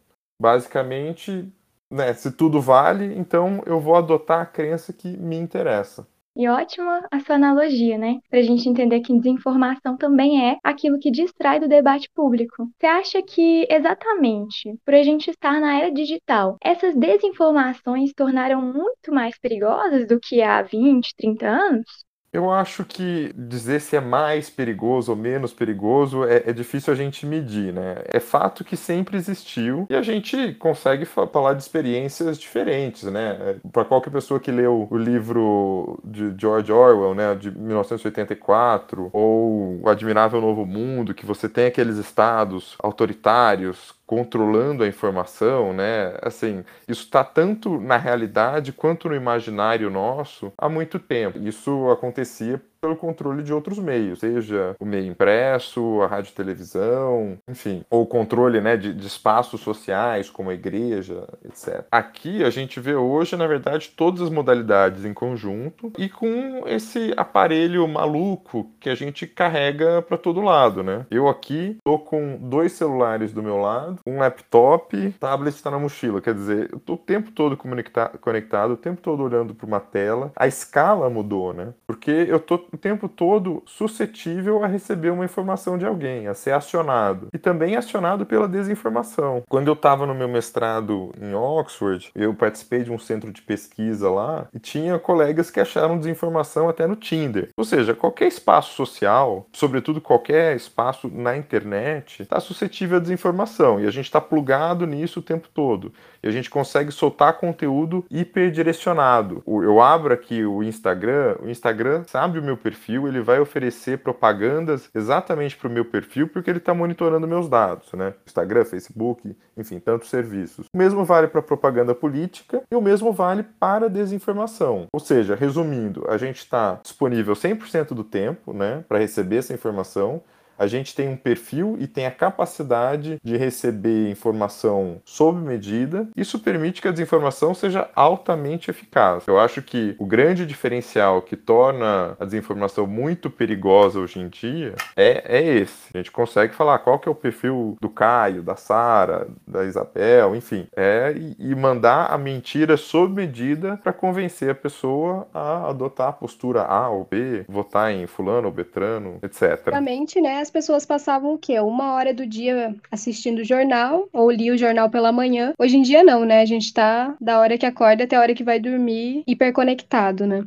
Basicamente, 0.43 1.49
né, 1.91 2.12
se 2.15 2.31
tudo 2.33 2.61
vale, 2.61 3.15
então 3.17 3.62
eu 3.67 3.81
vou 3.81 3.97
adotar 3.97 4.41
a 4.43 4.47
crença 4.47 4.93
que 4.93 5.09
me 5.17 5.37
interessa. 5.37 6.06
E 6.37 6.47
ótima 6.49 7.06
a 7.11 7.19
sua 7.21 7.37
analogia, 7.37 7.97
né? 7.97 8.19
Para 8.29 8.41
a 8.41 8.43
gente 8.43 8.69
entender 8.69 9.00
que 9.00 9.17
desinformação 9.19 9.97
também 9.97 10.50
é 10.50 10.59
aquilo 10.62 10.99
que 10.99 11.11
distrai 11.11 11.59
do 11.59 11.67
debate 11.67 12.11
público. 12.15 12.69
Você 12.79 12.87
acha 12.87 13.23
que, 13.23 13.67
exatamente, 13.71 14.79
por 14.85 14.93
a 14.94 15.03
gente 15.03 15.31
estar 15.31 15.59
na 15.59 15.79
era 15.79 15.91
digital, 15.91 16.59
essas 16.62 16.94
desinformações 16.94 18.12
tornaram 18.12 18.61
muito 18.61 19.11
mais 19.11 19.38
perigosas 19.38 20.06
do 20.06 20.21
que 20.21 20.43
há 20.43 20.61
20, 20.61 21.15
30 21.17 21.49
anos? 21.49 22.06
Eu 22.37 22.50
acho 22.50 22.85
que 22.85 23.33
dizer 23.35 23.81
se 23.81 23.97
é 23.97 24.00
mais 24.00 24.50
perigoso 24.50 25.11
ou 25.11 25.17
menos 25.17 25.55
perigoso 25.55 26.23
é, 26.23 26.43
é, 26.44 26.53
difícil 26.53 26.93
a 26.93 26.97
gente 26.97 27.25
medir, 27.25 27.73
né? 27.73 28.03
É 28.05 28.21
fato 28.21 28.62
que 28.62 28.77
sempre 28.77 29.17
existiu 29.17 29.87
e 29.88 29.97
a 29.97 30.03
gente 30.03 30.53
consegue 30.59 31.06
falar 31.06 31.55
de 31.55 31.62
experiências 31.62 32.37
diferentes, 32.38 33.05
né? 33.05 33.56
Para 33.73 33.87
qualquer 33.87 34.11
pessoa 34.11 34.38
que 34.38 34.50
leu 34.50 34.87
o 34.91 34.99
livro 34.99 35.99
de 36.05 36.35
George 36.37 36.71
Orwell, 36.71 37.15
né, 37.15 37.35
de 37.35 37.50
1984, 37.50 39.09
ou 39.15 39.81
O 39.83 39.88
Admirável 39.88 40.38
Novo 40.38 40.67
Mundo, 40.67 41.15
que 41.15 41.25
você 41.25 41.49
tem 41.49 41.65
aqueles 41.65 41.97
estados 41.97 42.77
autoritários 42.81 43.94
controlando 44.06 44.85
a 44.85 44.88
informação, 44.88 45.73
né? 45.73 46.17
Assim, 46.23 46.64
isso 46.87 47.05
está 47.05 47.25
tanto 47.25 47.81
na 47.81 47.97
realidade 47.97 48.73
quanto 48.73 49.08
no 49.08 49.14
imaginário 49.14 49.91
nosso 49.91 50.53
há 50.56 50.69
muito 50.69 50.99
tempo. 50.99 51.38
Isso 51.38 51.91
acontecia 51.91 52.62
pelo 52.87 52.94
controle 52.94 53.43
de 53.43 53.53
outros 53.53 53.81
meios, 53.81 54.21
seja 54.21 54.77
o 54.79 54.85
meio 54.85 55.06
impresso, 55.06 56.00
a 56.03 56.06
rádio 56.06 56.33
televisão, 56.33 57.37
enfim, 57.49 57.85
ou 57.91 58.06
controle 58.06 58.61
né, 58.61 58.77
de, 58.77 58.94
de, 58.94 59.06
espaços 59.06 59.61
sociais, 59.61 60.31
como 60.31 60.50
a 60.50 60.55
igreja, 60.55 61.27
etc. 61.44 61.85
Aqui 61.91 62.44
a 62.44 62.50
gente 62.50 62.79
vê 62.79 62.94
hoje, 62.94 63.35
na 63.35 63.49
verdade, 63.49 63.93
todas 63.97 64.23
as 64.23 64.31
modalidades 64.31 65.05
em 65.05 65.12
conjunto 65.12 65.93
e 65.99 66.09
com 66.09 66.62
esse 66.67 67.12
aparelho 67.17 67.88
maluco 67.88 68.71
que 68.79 68.88
a 68.88 68.94
gente 68.94 69.27
carrega 69.27 70.00
para 70.00 70.17
todo 70.17 70.41
lado, 70.41 70.85
né? 70.85 71.06
Eu 71.11 71.29
aqui 71.29 71.79
tô 71.85 71.99
com 71.99 72.37
dois 72.41 72.71
celulares 72.71 73.33
do 73.33 73.43
meu 73.43 73.56
lado, 73.56 73.99
um 74.06 74.19
laptop, 74.19 75.11
tablet 75.19 75.56
está 75.56 75.73
na 75.73 75.79
mochila, 75.79 76.21
quer 76.21 76.35
dizer, 76.35 76.69
eu 76.73 76.79
tô 76.79 76.94
o 76.94 76.99
tempo 76.99 77.33
todo 77.33 77.56
conectado, 77.56 78.75
o 78.75 78.77
tempo 78.77 79.00
todo 79.00 79.25
olhando 79.25 79.56
para 79.56 79.67
uma 79.67 79.81
tela. 79.81 80.31
A 80.37 80.47
escala 80.47 81.11
mudou, 81.11 81.53
né? 81.53 81.75
Porque 81.85 82.11
eu 82.11 82.38
tô 82.38 82.59
o 82.76 82.78
tempo 82.78 83.08
todo 83.08 83.62
suscetível 83.64 84.62
a 84.62 84.67
receber 84.67 85.08
uma 85.08 85.25
informação 85.25 85.78
de 85.78 85.87
alguém, 85.87 86.28
a 86.28 86.34
ser 86.34 86.52
acionado. 86.52 87.28
E 87.32 87.38
também 87.38 87.75
acionado 87.75 88.26
pela 88.26 88.46
desinformação. 88.46 89.43
Quando 89.49 89.69
eu 89.69 89.73
estava 89.73 90.05
no 90.05 90.14
meu 90.14 90.28
mestrado 90.28 91.11
em 91.19 91.34
Oxford, 91.34 92.11
eu 92.14 92.34
participei 92.34 92.82
de 92.82 92.93
um 92.93 92.99
centro 92.99 93.32
de 93.32 93.40
pesquisa 93.40 94.11
lá 94.11 94.46
e 94.52 94.58
tinha 94.58 94.99
colegas 94.99 95.50
que 95.50 95.58
acharam 95.58 95.99
desinformação 95.99 96.69
até 96.69 96.87
no 96.87 96.96
Tinder. 96.96 97.49
Ou 97.56 97.64
seja, 97.64 97.95
qualquer 97.95 98.28
espaço 98.28 98.75
social, 98.75 99.47
sobretudo 99.54 99.99
qualquer 99.99 100.54
espaço 100.54 101.11
na 101.11 101.35
internet, 101.35 102.23
está 102.23 102.38
suscetível 102.40 102.99
à 102.99 103.00
desinformação. 103.00 103.80
E 103.80 103.87
a 103.87 103.90
gente 103.90 104.04
está 104.04 104.21
plugado 104.21 104.87
nisso 104.87 105.21
o 105.21 105.23
tempo 105.23 105.49
todo. 105.49 105.92
E 106.23 106.28
a 106.28 106.30
gente 106.30 106.50
consegue 106.50 106.90
soltar 106.90 107.38
conteúdo 107.38 108.04
hiperdirecionado. 108.11 109.42
Eu 109.47 109.80
abro 109.80 110.12
aqui 110.12 110.45
o 110.45 110.62
Instagram, 110.62 111.37
o 111.42 111.49
Instagram 111.49 112.04
sabe 112.06 112.38
o 112.38 112.42
meu 112.42 112.56
perfil, 112.57 113.07
ele 113.07 113.21
vai 113.21 113.41
oferecer 113.41 113.99
propagandas 113.99 114.89
exatamente 114.95 115.57
para 115.57 115.69
o 115.69 115.71
meu 115.71 115.85
perfil, 115.85 116.29
porque 116.29 116.51
ele 116.51 116.59
está 116.59 116.75
monitorando 116.75 117.27
meus 117.27 117.49
dados, 117.49 117.93
né? 117.93 118.15
Instagram, 118.27 118.65
Facebook, 118.65 119.37
enfim, 119.57 119.79
tantos 119.79 120.09
serviços. 120.09 120.67
O 120.73 120.79
mesmo 120.79 121.05
vale 121.05 121.29
para 121.29 121.43
propaganda 121.43 121.95
política 121.95 122.63
e 122.71 122.75
o 122.75 122.81
mesmo 122.81 123.13
vale 123.13 123.43
para 123.43 123.89
desinformação. 123.89 124.87
Ou 124.93 125.01
seja, 125.01 125.35
resumindo, 125.35 126.05
a 126.09 126.17
gente 126.17 126.39
está 126.39 126.81
disponível 126.83 127.35
100% 127.35 127.95
do 127.95 128.05
tempo, 128.05 128.53
né, 128.53 128.85
para 128.89 128.99
receber 128.99 129.37
essa 129.37 129.53
informação 129.53 130.23
a 130.59 130.67
gente 130.67 130.95
tem 130.95 131.09
um 131.09 131.17
perfil 131.17 131.77
e 131.79 131.87
tem 131.87 132.07
a 132.07 132.11
capacidade 132.11 133.19
de 133.23 133.37
receber 133.37 134.11
informação 134.11 135.01
sob 135.05 135.41
medida. 135.41 136.09
Isso 136.17 136.39
permite 136.39 136.81
que 136.81 136.89
a 136.89 136.93
desinformação 136.93 137.55
seja 137.55 137.89
altamente 137.95 138.71
eficaz. 138.71 139.27
Eu 139.27 139.39
acho 139.39 139.63
que 139.63 139.95
o 139.99 140.07
grande 140.07 140.47
diferencial 140.47 141.23
que 141.23 141.37
torna 141.37 142.17
a 142.19 142.25
desinformação 142.25 142.87
muito 142.87 143.31
perigosa 143.31 143.99
hoje 143.99 144.21
em 144.21 144.29
dia 144.29 144.75
é, 144.97 145.25
é 145.27 145.45
esse. 145.45 145.91
A 145.95 145.99
gente 145.99 146.11
consegue 146.11 146.55
falar 146.55 146.79
qual 146.79 146.99
que 146.99 147.09
é 147.09 147.13
o 147.13 147.15
perfil 147.15 147.77
do 147.81 147.89
Caio, 147.89 148.43
da 148.43 148.57
Sara, 148.57 149.29
da 149.47 149.65
Isabel, 149.65 150.35
enfim, 150.35 150.67
é 150.77 151.15
e 151.39 151.55
mandar 151.55 152.07
a 152.07 152.19
mentira 152.19 152.77
sob 152.77 153.15
medida 153.15 153.79
para 153.83 153.93
convencer 153.93 154.51
a 154.51 154.55
pessoa 154.55 155.27
a 155.33 155.69
adotar 155.69 156.09
a 156.09 156.13
postura 156.13 156.63
A 156.63 156.89
ou 156.89 157.05
B, 157.05 157.45
votar 157.49 157.93
em 157.93 158.07
fulano 158.07 158.49
ou 158.49 158.53
betrano, 158.53 159.19
etc. 159.23 159.69
Realmente, 159.71 160.21
né? 160.21 160.46
As 160.47 160.50
pessoas 160.50 160.87
passavam 160.87 161.35
o 161.35 161.38
quê? 161.38 161.59
Uma 161.59 161.93
hora 161.95 162.15
do 162.15 162.25
dia 162.25 162.75
assistindo 162.91 163.41
o 163.41 163.45
jornal, 163.45 164.09
ou 164.12 164.31
lia 164.31 164.55
o 164.55 164.57
jornal 164.57 164.88
pela 164.88 165.11
manhã. 165.11 165.53
Hoje 165.59 165.76
em 165.76 165.83
dia 165.83 166.05
não, 166.05 166.25
né? 166.25 166.41
A 166.41 166.47
gente 166.47 166.73
tá 166.73 167.17
da 167.21 167.41
hora 167.41 167.59
que 167.59 167.67
acorda 167.67 168.05
até 168.05 168.15
a 168.15 168.21
hora 168.21 168.35
que 168.35 168.45
vai 168.45 168.61
dormir 168.61 169.25
hiperconectado, 169.26 170.26
né? 170.26 170.47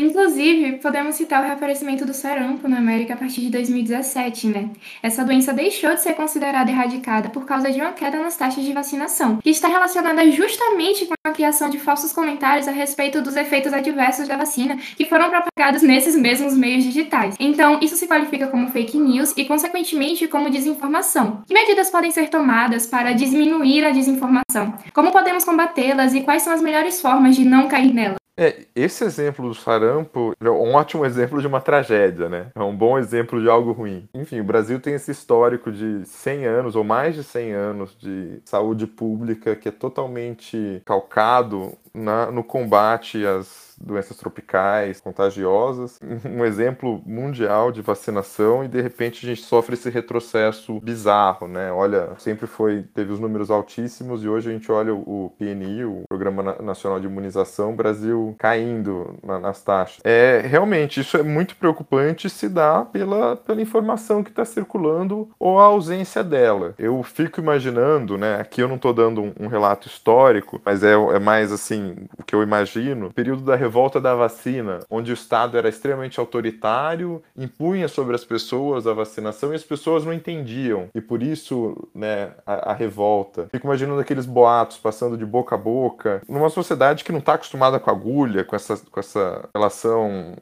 Inclusive, 0.00 0.78
podemos 0.78 1.14
citar 1.14 1.42
o 1.42 1.46
reaparecimento 1.46 2.06
do 2.06 2.14
sarampo 2.14 2.66
na 2.66 2.78
América 2.78 3.12
a 3.12 3.16
partir 3.16 3.42
de 3.42 3.50
2017, 3.50 4.46
né? 4.46 4.70
Essa 5.02 5.22
doença 5.22 5.52
deixou 5.52 5.94
de 5.94 6.00
ser 6.00 6.14
considerada 6.14 6.70
erradicada 6.70 7.28
por 7.28 7.44
causa 7.44 7.70
de 7.70 7.80
uma 7.80 7.92
queda 7.92 8.18
nas 8.18 8.36
taxas 8.36 8.64
de 8.64 8.72
vacinação, 8.72 9.36
que 9.36 9.50
está 9.50 9.68
relacionada 9.68 10.30
justamente 10.30 11.04
com 11.04 11.14
a 11.22 11.32
criação 11.32 11.68
de 11.68 11.78
falsos 11.78 12.12
comentários 12.12 12.66
a 12.66 12.70
respeito 12.70 13.20
dos 13.20 13.36
efeitos 13.36 13.72
adversos 13.72 14.26
da 14.26 14.36
vacina 14.36 14.78
que 14.96 15.04
foram 15.04 15.30
propagados 15.30 15.82
nesses 15.82 16.16
mesmos 16.16 16.56
meios 16.56 16.82
digitais. 16.82 17.36
Então, 17.38 17.78
isso 17.82 17.96
se 17.96 18.06
qualifica 18.06 18.46
como 18.46 18.70
fake 18.70 18.98
news 18.98 19.34
e, 19.36 19.44
consequentemente, 19.44 20.26
como 20.28 20.48
desinformação. 20.48 21.42
Que 21.46 21.52
medidas 21.52 21.90
podem 21.90 22.10
ser 22.10 22.30
tomadas 22.30 22.86
para 22.86 23.12
diminuir 23.12 23.84
a 23.84 23.90
desinformação? 23.90 24.74
Como 24.94 25.12
podemos 25.12 25.44
combatê-las 25.44 26.14
e 26.14 26.22
quais 26.22 26.42
são 26.42 26.52
as 26.52 26.62
melhores 26.62 27.00
formas 27.00 27.36
de 27.36 27.44
não 27.44 27.68
cair 27.68 27.92
nela? 27.92 28.19
É, 28.40 28.64
esse 28.74 29.04
exemplo 29.04 29.46
do 29.46 29.54
sarampo 29.54 30.32
é 30.40 30.48
um 30.48 30.72
ótimo 30.72 31.04
exemplo 31.04 31.42
de 31.42 31.46
uma 31.46 31.60
tragédia, 31.60 32.26
né? 32.26 32.50
É 32.54 32.62
um 32.62 32.74
bom 32.74 32.98
exemplo 32.98 33.38
de 33.38 33.50
algo 33.50 33.70
ruim. 33.72 34.08
Enfim, 34.14 34.40
o 34.40 34.44
Brasil 34.44 34.80
tem 34.80 34.94
esse 34.94 35.10
histórico 35.10 35.70
de 35.70 36.06
100 36.06 36.46
anos 36.46 36.74
ou 36.74 36.82
mais 36.82 37.14
de 37.14 37.22
100 37.22 37.52
anos 37.52 37.94
de 37.98 38.40
saúde 38.46 38.86
pública 38.86 39.54
que 39.54 39.68
é 39.68 39.70
totalmente 39.70 40.80
calcado 40.86 41.76
na, 41.94 42.30
no 42.30 42.42
combate 42.42 43.24
às 43.24 43.70
doenças 43.80 44.16
tropicais, 44.16 45.00
contagiosas, 45.00 45.98
um 46.24 46.44
exemplo 46.44 47.02
mundial 47.06 47.72
de 47.72 47.80
vacinação 47.80 48.62
e 48.62 48.68
de 48.68 48.80
repente 48.80 49.24
a 49.24 49.28
gente 49.28 49.42
sofre 49.42 49.74
esse 49.74 49.88
retrocesso 49.88 50.78
bizarro, 50.80 51.48
né? 51.48 51.72
Olha, 51.72 52.10
sempre 52.18 52.46
foi 52.46 52.84
teve 52.94 53.12
os 53.12 53.18
números 53.18 53.50
altíssimos 53.50 54.22
e 54.22 54.28
hoje 54.28 54.50
a 54.50 54.52
gente 54.52 54.70
olha 54.70 54.94
o 54.94 55.32
PNI, 55.38 55.84
o 55.84 56.02
Programa 56.08 56.56
Nacional 56.60 57.00
de 57.00 57.06
Imunização, 57.06 57.74
Brasil 57.74 58.34
caindo 58.38 59.18
na, 59.22 59.38
nas 59.38 59.62
taxas. 59.62 60.00
É 60.04 60.42
realmente 60.44 61.00
isso 61.00 61.16
é 61.16 61.22
muito 61.22 61.56
preocupante 61.56 62.28
se 62.28 62.48
dá 62.48 62.84
pela, 62.84 63.36
pela 63.36 63.62
informação 63.62 64.22
que 64.22 64.30
está 64.30 64.44
circulando 64.44 65.30
ou 65.38 65.58
a 65.58 65.64
ausência 65.64 66.22
dela. 66.22 66.74
Eu 66.78 67.02
fico 67.02 67.40
imaginando, 67.40 68.18
né? 68.18 68.36
Aqui 68.40 68.60
eu 68.60 68.68
não 68.68 68.76
estou 68.76 68.92
dando 68.92 69.22
um, 69.22 69.32
um, 69.40 69.46
relato 69.46 69.88
histórico, 69.88 70.60
mas 70.64 70.82
é, 70.82 70.92
é 70.92 71.18
mais 71.18 71.52
assim 71.52 71.79
o 72.18 72.22
que 72.22 72.34
eu 72.34 72.42
imagino. 72.42 73.12
Período 73.12 73.42
da 73.42 73.56
revolta 73.56 74.00
da 74.00 74.14
vacina, 74.14 74.80
onde 74.90 75.10
o 75.10 75.14
Estado 75.14 75.56
era 75.56 75.68
extremamente 75.68 76.20
autoritário, 76.20 77.22
impunha 77.36 77.88
sobre 77.88 78.14
as 78.14 78.24
pessoas 78.24 78.86
a 78.86 78.92
vacinação 78.92 79.52
e 79.52 79.56
as 79.56 79.64
pessoas 79.64 80.04
não 80.04 80.12
entendiam. 80.12 80.88
E 80.94 81.00
por 81.00 81.22
isso, 81.22 81.88
né, 81.94 82.32
a, 82.46 82.70
a 82.70 82.74
revolta. 82.74 83.48
Fico 83.50 83.66
imaginando 83.66 84.00
aqueles 84.00 84.26
boatos 84.26 84.78
passando 84.78 85.16
de 85.16 85.26
boca 85.26 85.54
a 85.54 85.58
boca, 85.58 86.22
numa 86.28 86.48
sociedade 86.48 87.04
que 87.04 87.12
não 87.12 87.18
está 87.18 87.34
acostumada 87.34 87.78
com 87.78 87.90
agulha, 87.90 88.44
com 88.44 88.56
essa, 88.56 88.76
com 88.76 89.00
essa 89.00 89.48
relação 89.54 90.34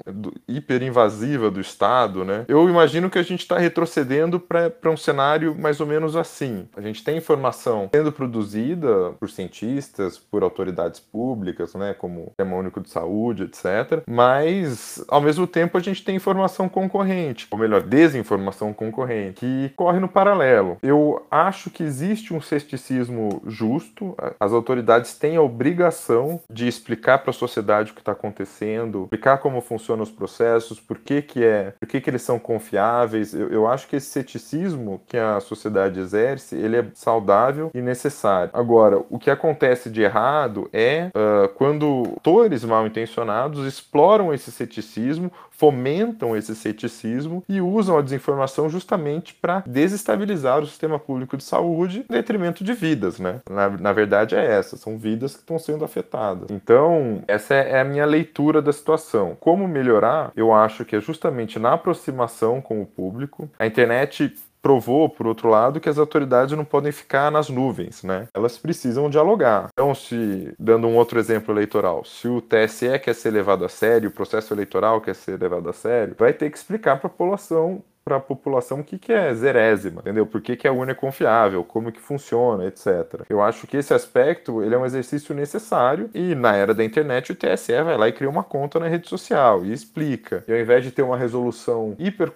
hiperinvasiva 0.47 1.51
do 1.51 1.61
Estado, 1.61 2.25
né? 2.25 2.45
Eu 2.49 2.69
imagino 2.69 3.11
que 3.11 3.19
a 3.19 3.23
gente 3.23 3.41
está 3.41 3.59
retrocedendo 3.59 4.41
para 4.41 4.91
um 4.91 4.97
cenário 4.97 5.55
mais 5.59 5.81
ou 5.81 5.87
menos 5.87 6.17
assim. 6.17 6.69
A 6.77 6.81
gente 6.81 7.03
tem 7.03 7.17
informação 7.17 7.89
sendo 7.93 8.13
produzida 8.13 9.13
por 9.19 9.29
cientistas, 9.29 10.19
por 10.19 10.43
autoridades 10.43 11.01
públicas, 11.29 11.75
né, 11.75 11.93
como 11.93 12.21
o 12.21 12.25
Sistema 12.29 12.57
Único 12.57 12.81
de 12.81 12.89
Saúde, 12.89 13.43
etc. 13.43 14.03
Mas, 14.09 15.05
ao 15.09 15.21
mesmo 15.21 15.47
tempo, 15.47 15.77
a 15.77 15.81
gente 15.81 16.03
tem 16.03 16.17
informação 16.17 16.71
concorrente, 16.71 17.47
ou 17.51 17.59
melhor, 17.59 17.83
desinformação 17.83 18.73
concorrente, 18.73 19.35
que 19.35 19.71
corre 19.77 20.01
no 20.01 20.09
paralelo. 20.09 20.79
Eu 20.83 21.27
acho 21.31 21.69
que 21.69 21.83
existe 21.83 22.33
um 22.33 22.41
ceticismo 22.41 23.43
justo, 23.47 24.17
as 24.41 24.53
autoridades 24.53 25.19
têm 25.19 25.37
a 25.37 25.43
obrigação 25.43 26.41
de 26.49 26.67
explicar 26.67 27.19
para 27.19 27.31
a 27.31 27.35
sociedade 27.35 27.93
o 27.93 27.95
que 27.95 28.01
está 28.01 28.13
acontecendo, 28.13 29.03
explicar 29.03 29.37
como 29.37 29.61
funcionam 29.61 30.03
os 30.03 30.11
processos, 30.11 30.81
por 30.81 30.97
que, 30.99 31.21
que 31.21 31.45
é, 31.45 31.75
por 31.79 31.87
que, 31.87 32.01
que 32.01 32.09
eles 32.09 32.23
são 32.23 32.39
confiáveis. 32.39 33.35
Eu, 33.35 33.51
eu 33.51 33.69
acho 33.69 33.87
que 33.87 33.97
esse 33.97 34.07
ceticismo 34.07 35.03
que 35.07 35.19
a 35.19 35.41
sociedade 35.41 36.01
exerce, 36.01 36.57
ele 36.57 36.79
é 36.79 36.87
saudável 36.95 37.71
e 37.75 37.83
necessário. 37.83 38.51
Agora, 38.55 38.99
o 39.11 39.19
que 39.19 39.31
acontece 39.31 39.91
de 39.91 40.01
errado 40.01 40.71
é 40.73 41.11
uh, 41.19 41.49
quando 41.55 41.85
autores 41.85 42.65
mal 42.65 42.87
intencionados 42.87 43.67
exploram 43.67 44.33
esse 44.33 44.53
ceticismo, 44.53 45.33
fomentam 45.51 46.37
esse 46.37 46.55
ceticismo 46.55 47.43
e 47.49 47.61
usam 47.61 47.99
a 47.99 48.03
desinformação 48.03 48.71
justamente 48.71 49.35
para 49.35 49.65
desestabilizar 49.67 50.61
o 50.61 50.67
sistema 50.67 50.99
público 50.99 51.37
de 51.37 51.43
saúde 51.43 52.05
em 52.09 52.13
detrimento 52.13 52.63
de 52.63 52.73
vidas, 52.73 53.19
né? 53.19 53.41
Na, 53.51 53.69
na 53.69 53.93
verdade 53.93 54.37
é 54.37 54.45
essa, 54.45 54.77
são 54.77 54.97
vidas 54.97 55.35
que 55.35 55.41
estão 55.41 55.59
sendo 55.59 55.85
afetadas. 55.85 56.49
Então, 56.51 57.23
essa 57.27 57.55
é, 57.55 57.73
é 57.73 57.81
a 57.81 57.85
minha 57.85 58.07
leitura 58.07 58.63
da 58.63 58.73
situação. 58.73 59.37
Como 59.41 59.67
melhorar? 59.67 60.31
Eu 60.37 60.53
acho 60.53 60.85
que 60.85 60.95
é 60.95 61.01
justamente 61.01 61.59
na 61.59 61.73
aproximação 61.73 62.61
com 62.61 62.81
o 62.81 62.87
público. 62.87 63.51
A 63.59 63.67
internet 63.67 64.33
provou, 64.61 65.09
por 65.09 65.27
outro 65.27 65.49
lado, 65.49 65.81
que 65.81 65.89
as 65.89 65.99
autoridades 65.99 66.57
não 66.57 66.65
podem 66.65 66.93
ficar 66.93 67.31
nas 67.31 67.49
nuvens, 67.49 68.03
né? 68.03 68.29
Elas 68.35 68.59
precisam 68.59 69.11
dialogar. 69.11 69.69
Então, 69.73 69.95
se, 69.95 70.53
dando 70.59 70.87
um 70.87 70.97
outro 70.97 71.19
exemplo 71.19 71.55
eleitoral, 71.55 72.05
se 72.05 72.29
o 72.29 72.41
TSE 72.41 72.99
quer 72.99 73.15
ser 73.15 73.31
levado 73.31 73.65
a 73.65 73.69
sério, 73.69 74.11
o 74.11 74.13
processo 74.13 74.53
eleitoral 74.53 75.01
quer 75.01 75.15
ser 75.15 75.41
levado 75.41 75.69
a 75.69 75.73
sério, 75.73 76.15
vai 76.19 76.33
ter 76.33 76.51
que 76.51 76.59
explicar 76.59 76.99
para 76.99 77.07
a 77.07 77.11
população 77.11 77.83
para 78.09 78.17
a 78.17 78.21
população 78.21 78.81
o 78.81 78.85
que, 78.85 78.99
que 78.99 79.13
é 79.13 79.35
zerésima, 79.35 80.01
entendeu? 80.01 80.25
Por 80.25 80.41
que, 80.41 80.57
que 80.57 80.67
a 80.67 80.73
urna 80.73 80.93
é 80.93 80.95
confiável, 80.95 81.63
como 81.63 81.93
que 81.93 82.01
funciona, 82.01 82.65
etc. 82.65 83.23
Eu 83.29 83.43
acho 83.43 83.67
que 83.67 83.77
esse 83.77 83.93
aspecto 83.93 84.63
ele 84.63 84.75
é 84.75 84.79
um 84.79 84.87
exercício 84.87 85.35
necessário 85.35 86.09
e 86.15 86.35
na 86.35 86.57
era 86.57 86.73
da 86.73 86.83
internet 86.83 87.33
o 87.33 87.35
TSE 87.35 87.83
vai 87.83 87.99
lá 87.99 88.09
e 88.09 88.13
cria 88.13 88.31
uma 88.31 88.43
conta 88.43 88.81
na 88.81 88.89
rede 88.89 89.07
social 89.07 89.63
e 89.63 89.75
explica. 89.75 90.43
E 90.49 90.53
ao 90.53 90.59
invés 90.59 90.83
de 90.83 90.91
ter 90.91 91.03
uma 91.03 91.19
resolução 91.19 91.95
hiper 91.99 92.33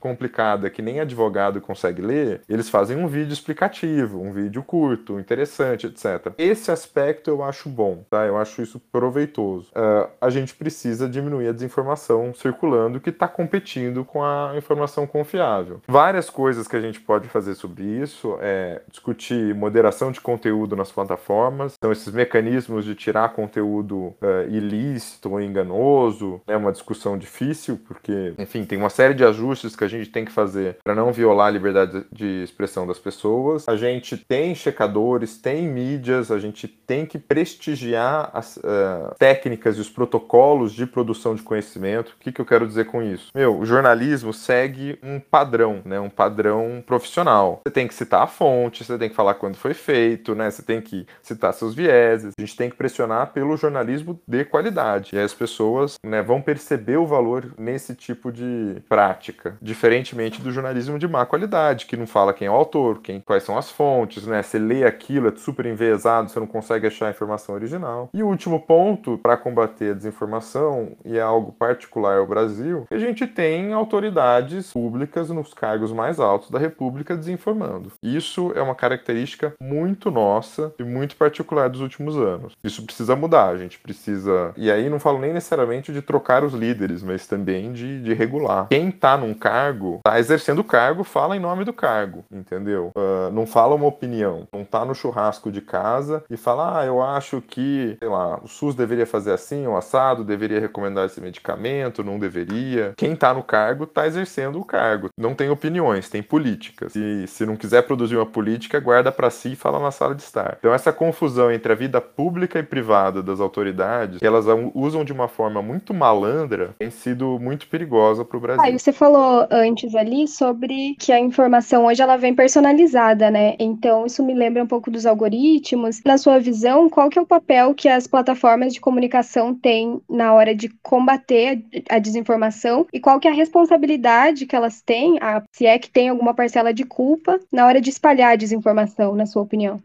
complicada 0.00 0.68
que 0.68 0.82
nem 0.82 0.98
advogado 0.98 1.60
consegue 1.60 2.02
ler, 2.02 2.40
eles 2.48 2.68
fazem 2.68 2.96
um 2.96 3.06
vídeo 3.06 3.32
explicativo, 3.32 4.20
um 4.20 4.32
vídeo 4.32 4.64
curto, 4.64 5.20
interessante, 5.20 5.86
etc. 5.86 6.32
Esse 6.36 6.72
aspecto 6.72 7.30
eu 7.30 7.44
acho 7.44 7.68
bom, 7.68 8.04
tá? 8.10 8.26
Eu 8.26 8.36
acho 8.36 8.60
isso 8.60 8.80
proveitoso. 8.90 9.70
Uh, 9.70 10.10
a 10.20 10.30
gente 10.30 10.52
precisa 10.52 11.08
diminuir 11.08 11.46
a 11.46 11.52
desinformação 11.52 12.34
circulando 12.34 12.98
que 12.98 13.10
está 13.10 13.28
competindo 13.28 14.04
com 14.04 14.24
a 14.24 14.54
informação 14.56 15.06
confiável. 15.12 15.82
Várias 15.86 16.30
coisas 16.30 16.66
que 16.66 16.74
a 16.74 16.80
gente 16.80 16.98
pode 16.98 17.28
fazer 17.28 17.54
sobre 17.54 17.84
isso 17.84 18.38
é 18.40 18.80
discutir 18.90 19.54
moderação 19.54 20.10
de 20.10 20.20
conteúdo 20.20 20.74
nas 20.74 20.90
plataformas, 20.90 21.74
são 21.80 21.92
esses 21.92 22.12
mecanismos 22.12 22.84
de 22.84 22.94
tirar 22.94 23.28
conteúdo 23.34 23.96
uh, 23.96 24.48
ilícito 24.48 25.30
ou 25.30 25.40
enganoso, 25.40 26.40
é 26.46 26.56
uma 26.56 26.72
discussão 26.72 27.18
difícil, 27.18 27.78
porque, 27.86 28.32
enfim, 28.38 28.64
tem 28.64 28.78
uma 28.78 28.88
série 28.88 29.12
de 29.12 29.24
ajustes 29.24 29.76
que 29.76 29.84
a 29.84 29.88
gente 29.88 30.08
tem 30.08 30.24
que 30.24 30.32
fazer 30.32 30.78
para 30.82 30.94
não 30.94 31.12
violar 31.12 31.48
a 31.48 31.50
liberdade 31.50 32.04
de 32.10 32.42
expressão 32.42 32.86
das 32.86 32.98
pessoas. 32.98 33.68
A 33.68 33.76
gente 33.76 34.16
tem 34.16 34.54
checadores, 34.54 35.36
tem 35.36 35.68
mídias, 35.68 36.30
a 36.30 36.38
gente 36.38 36.66
tem 36.66 37.04
que 37.04 37.18
prestigiar 37.18 38.30
as 38.32 38.56
uh, 38.56 39.14
técnicas 39.18 39.76
e 39.76 39.80
os 39.80 39.90
protocolos 39.90 40.72
de 40.72 40.86
produção 40.86 41.34
de 41.34 41.42
conhecimento. 41.42 42.10
O 42.10 42.18
que, 42.18 42.32
que 42.32 42.40
eu 42.40 42.46
quero 42.46 42.66
dizer 42.66 42.86
com 42.86 43.02
isso? 43.02 43.30
Meu, 43.34 43.58
o 43.58 43.66
jornalismo 43.66 44.32
segue 44.32 44.91
um 45.02 45.20
padrão, 45.20 45.80
né? 45.84 45.98
Um 46.00 46.10
padrão 46.10 46.82
profissional. 46.86 47.60
Você 47.64 47.72
tem 47.72 47.86
que 47.86 47.94
citar 47.94 48.22
a 48.22 48.26
fonte, 48.26 48.84
você 48.84 48.98
tem 48.98 49.08
que 49.08 49.14
falar 49.14 49.34
quando 49.34 49.56
foi 49.56 49.74
feito, 49.74 50.34
né? 50.34 50.50
Você 50.50 50.62
tem 50.62 50.80
que 50.80 51.06
citar 51.22 51.52
seus 51.54 51.74
vieses. 51.74 52.32
A 52.36 52.40
gente 52.40 52.56
tem 52.56 52.70
que 52.70 52.76
pressionar 52.76 53.32
pelo 53.32 53.56
jornalismo 53.56 54.20
de 54.26 54.44
qualidade. 54.44 55.14
E 55.14 55.18
as 55.18 55.34
pessoas, 55.34 55.96
né, 56.04 56.22
vão 56.22 56.40
perceber 56.40 56.96
o 56.96 57.06
valor 57.06 57.54
nesse 57.58 57.94
tipo 57.94 58.30
de 58.32 58.82
prática, 58.88 59.56
diferentemente 59.60 60.40
do 60.40 60.50
jornalismo 60.50 60.98
de 60.98 61.08
má 61.08 61.24
qualidade, 61.24 61.86
que 61.86 61.96
não 61.96 62.06
fala 62.06 62.32
quem 62.32 62.46
é 62.46 62.50
o 62.50 62.54
autor, 62.54 63.00
quem, 63.00 63.20
quais 63.20 63.42
são 63.42 63.56
as 63.56 63.70
fontes, 63.70 64.26
né? 64.26 64.42
Você 64.42 64.58
lê 64.58 64.84
aquilo, 64.84 65.28
é 65.28 65.36
super 65.36 65.66
enviesado, 65.66 66.30
você 66.30 66.40
não 66.40 66.46
consegue 66.46 66.86
achar 66.86 67.06
a 67.06 67.10
informação 67.10 67.54
original. 67.54 68.10
E 68.12 68.22
o 68.22 68.28
último 68.28 68.60
ponto 68.60 69.18
para 69.18 69.36
combater 69.36 69.92
a 69.92 69.94
desinformação, 69.94 70.92
e 71.04 71.16
é 71.16 71.20
algo 71.20 71.52
particular 71.52 72.18
ao 72.18 72.26
Brasil, 72.26 72.86
que 72.88 72.94
a 72.94 72.98
gente 72.98 73.26
tem 73.26 73.72
autoridades 73.72 74.72
públicas 74.72 74.81
públicas 74.82 75.30
nos 75.30 75.54
cargos 75.54 75.92
mais 75.92 76.18
altos 76.18 76.50
da 76.50 76.58
República 76.58 77.16
desinformando. 77.16 77.92
Isso 78.02 78.52
é 78.56 78.60
uma 78.60 78.74
característica 78.74 79.54
muito 79.62 80.10
nossa 80.10 80.74
e 80.76 80.82
muito 80.82 81.14
particular 81.14 81.68
dos 81.68 81.80
últimos 81.80 82.16
anos. 82.16 82.54
Isso 82.64 82.82
precisa 82.82 83.14
mudar, 83.14 83.50
a 83.50 83.56
gente 83.56 83.78
precisa. 83.78 84.52
E 84.56 84.72
aí 84.72 84.90
não 84.90 84.98
falo 84.98 85.20
nem 85.20 85.32
necessariamente 85.32 85.92
de 85.92 86.02
trocar 86.02 86.42
os 86.42 86.52
líderes, 86.52 87.00
mas 87.00 87.28
também 87.28 87.72
de, 87.72 88.02
de 88.02 88.12
regular. 88.12 88.66
Quem 88.70 88.90
tá 88.90 89.16
num 89.16 89.34
cargo, 89.34 90.00
tá 90.02 90.18
exercendo 90.18 90.58
o 90.58 90.64
cargo, 90.64 91.04
fala 91.04 91.36
em 91.36 91.40
nome 91.40 91.64
do 91.64 91.72
cargo, 91.72 92.24
entendeu? 92.28 92.90
Uh, 92.96 93.30
não 93.32 93.46
fala 93.46 93.76
uma 93.76 93.86
opinião. 93.86 94.48
Não 94.52 94.64
tá 94.64 94.84
no 94.84 94.96
churrasco 94.96 95.52
de 95.52 95.60
casa 95.60 96.24
e 96.28 96.36
fala, 96.36 96.80
ah, 96.80 96.84
eu 96.84 97.00
acho 97.00 97.40
que, 97.40 97.96
sei 98.00 98.08
lá, 98.08 98.40
o 98.42 98.48
SUS 98.48 98.74
deveria 98.74 99.06
fazer 99.06 99.32
assim, 99.32 99.64
o 99.64 99.76
assado 99.76 100.24
deveria 100.24 100.58
recomendar 100.58 101.06
esse 101.06 101.20
medicamento, 101.20 102.02
não 102.02 102.18
deveria. 102.18 102.94
Quem 102.96 103.14
tá 103.14 103.32
no 103.32 103.44
cargo 103.44 103.86
tá 103.86 104.08
exercendo 104.08 104.58
o 104.58 104.64
cargo. 104.72 105.10
Não 105.18 105.34
tem 105.34 105.50
opiniões, 105.50 106.08
tem 106.08 106.22
políticas. 106.22 106.96
E 106.96 107.26
se 107.26 107.44
não 107.44 107.56
quiser 107.56 107.82
produzir 107.82 108.16
uma 108.16 108.24
política, 108.24 108.80
guarda 108.80 109.12
para 109.12 109.28
si 109.28 109.52
e 109.52 109.56
fala 109.56 109.78
na 109.78 109.90
sala 109.90 110.14
de 110.14 110.22
estar. 110.22 110.56
Então 110.58 110.72
essa 110.72 110.92
confusão 110.92 111.52
entre 111.52 111.72
a 111.72 111.76
vida 111.76 112.00
pública 112.00 112.58
e 112.58 112.62
privada 112.62 113.22
das 113.22 113.38
autoridades, 113.38 114.18
que 114.18 114.26
elas 114.26 114.46
usam 114.74 115.04
de 115.04 115.12
uma 115.12 115.28
forma 115.28 115.60
muito 115.60 115.92
malandra, 115.92 116.74
tem 116.78 116.90
sido 116.90 117.38
muito 117.38 117.66
perigosa 117.68 118.24
para 118.24 118.36
o 118.38 118.40
Brasil. 118.40 118.64
Ah, 118.64 118.78
você 118.78 118.92
falou 118.92 119.46
antes 119.50 119.94
ali 119.94 120.26
sobre 120.26 120.96
que 120.98 121.12
a 121.12 121.20
informação 121.20 121.84
hoje 121.84 122.00
ela 122.00 122.16
vem 122.16 122.34
personalizada, 122.34 123.30
né? 123.30 123.54
Então 123.58 124.06
isso 124.06 124.24
me 124.24 124.32
lembra 124.34 124.62
um 124.62 124.66
pouco 124.66 124.90
dos 124.90 125.04
algoritmos. 125.04 126.00
Na 126.04 126.16
sua 126.16 126.38
visão, 126.38 126.88
qual 126.88 127.10
que 127.10 127.18
é 127.18 127.22
o 127.22 127.26
papel 127.26 127.74
que 127.74 127.88
as 127.88 128.06
plataformas 128.06 128.72
de 128.72 128.80
comunicação 128.80 129.54
têm 129.54 130.00
na 130.08 130.32
hora 130.32 130.54
de 130.54 130.68
combater 130.82 131.62
a 131.90 131.98
desinformação 131.98 132.86
e 132.92 132.98
qual 133.00 133.20
que 133.20 133.28
é 133.28 133.30
a 133.30 133.34
responsabilidade 133.34 134.46
que 134.46 134.56
elas 134.56 134.61
têm, 134.82 135.18
a, 135.20 135.42
se 135.52 135.66
é 135.66 135.78
que 135.78 135.90
tem 135.90 136.08
alguma 136.08 136.34
parcela 136.34 136.72
de 136.72 136.84
culpa, 136.84 137.38
na 137.50 137.66
hora 137.66 137.80
de 137.80 137.90
espalhar 137.90 138.32
a 138.32 138.36
desinformação, 138.36 139.14
na 139.14 139.26
sua 139.26 139.42
opinião? 139.42 139.82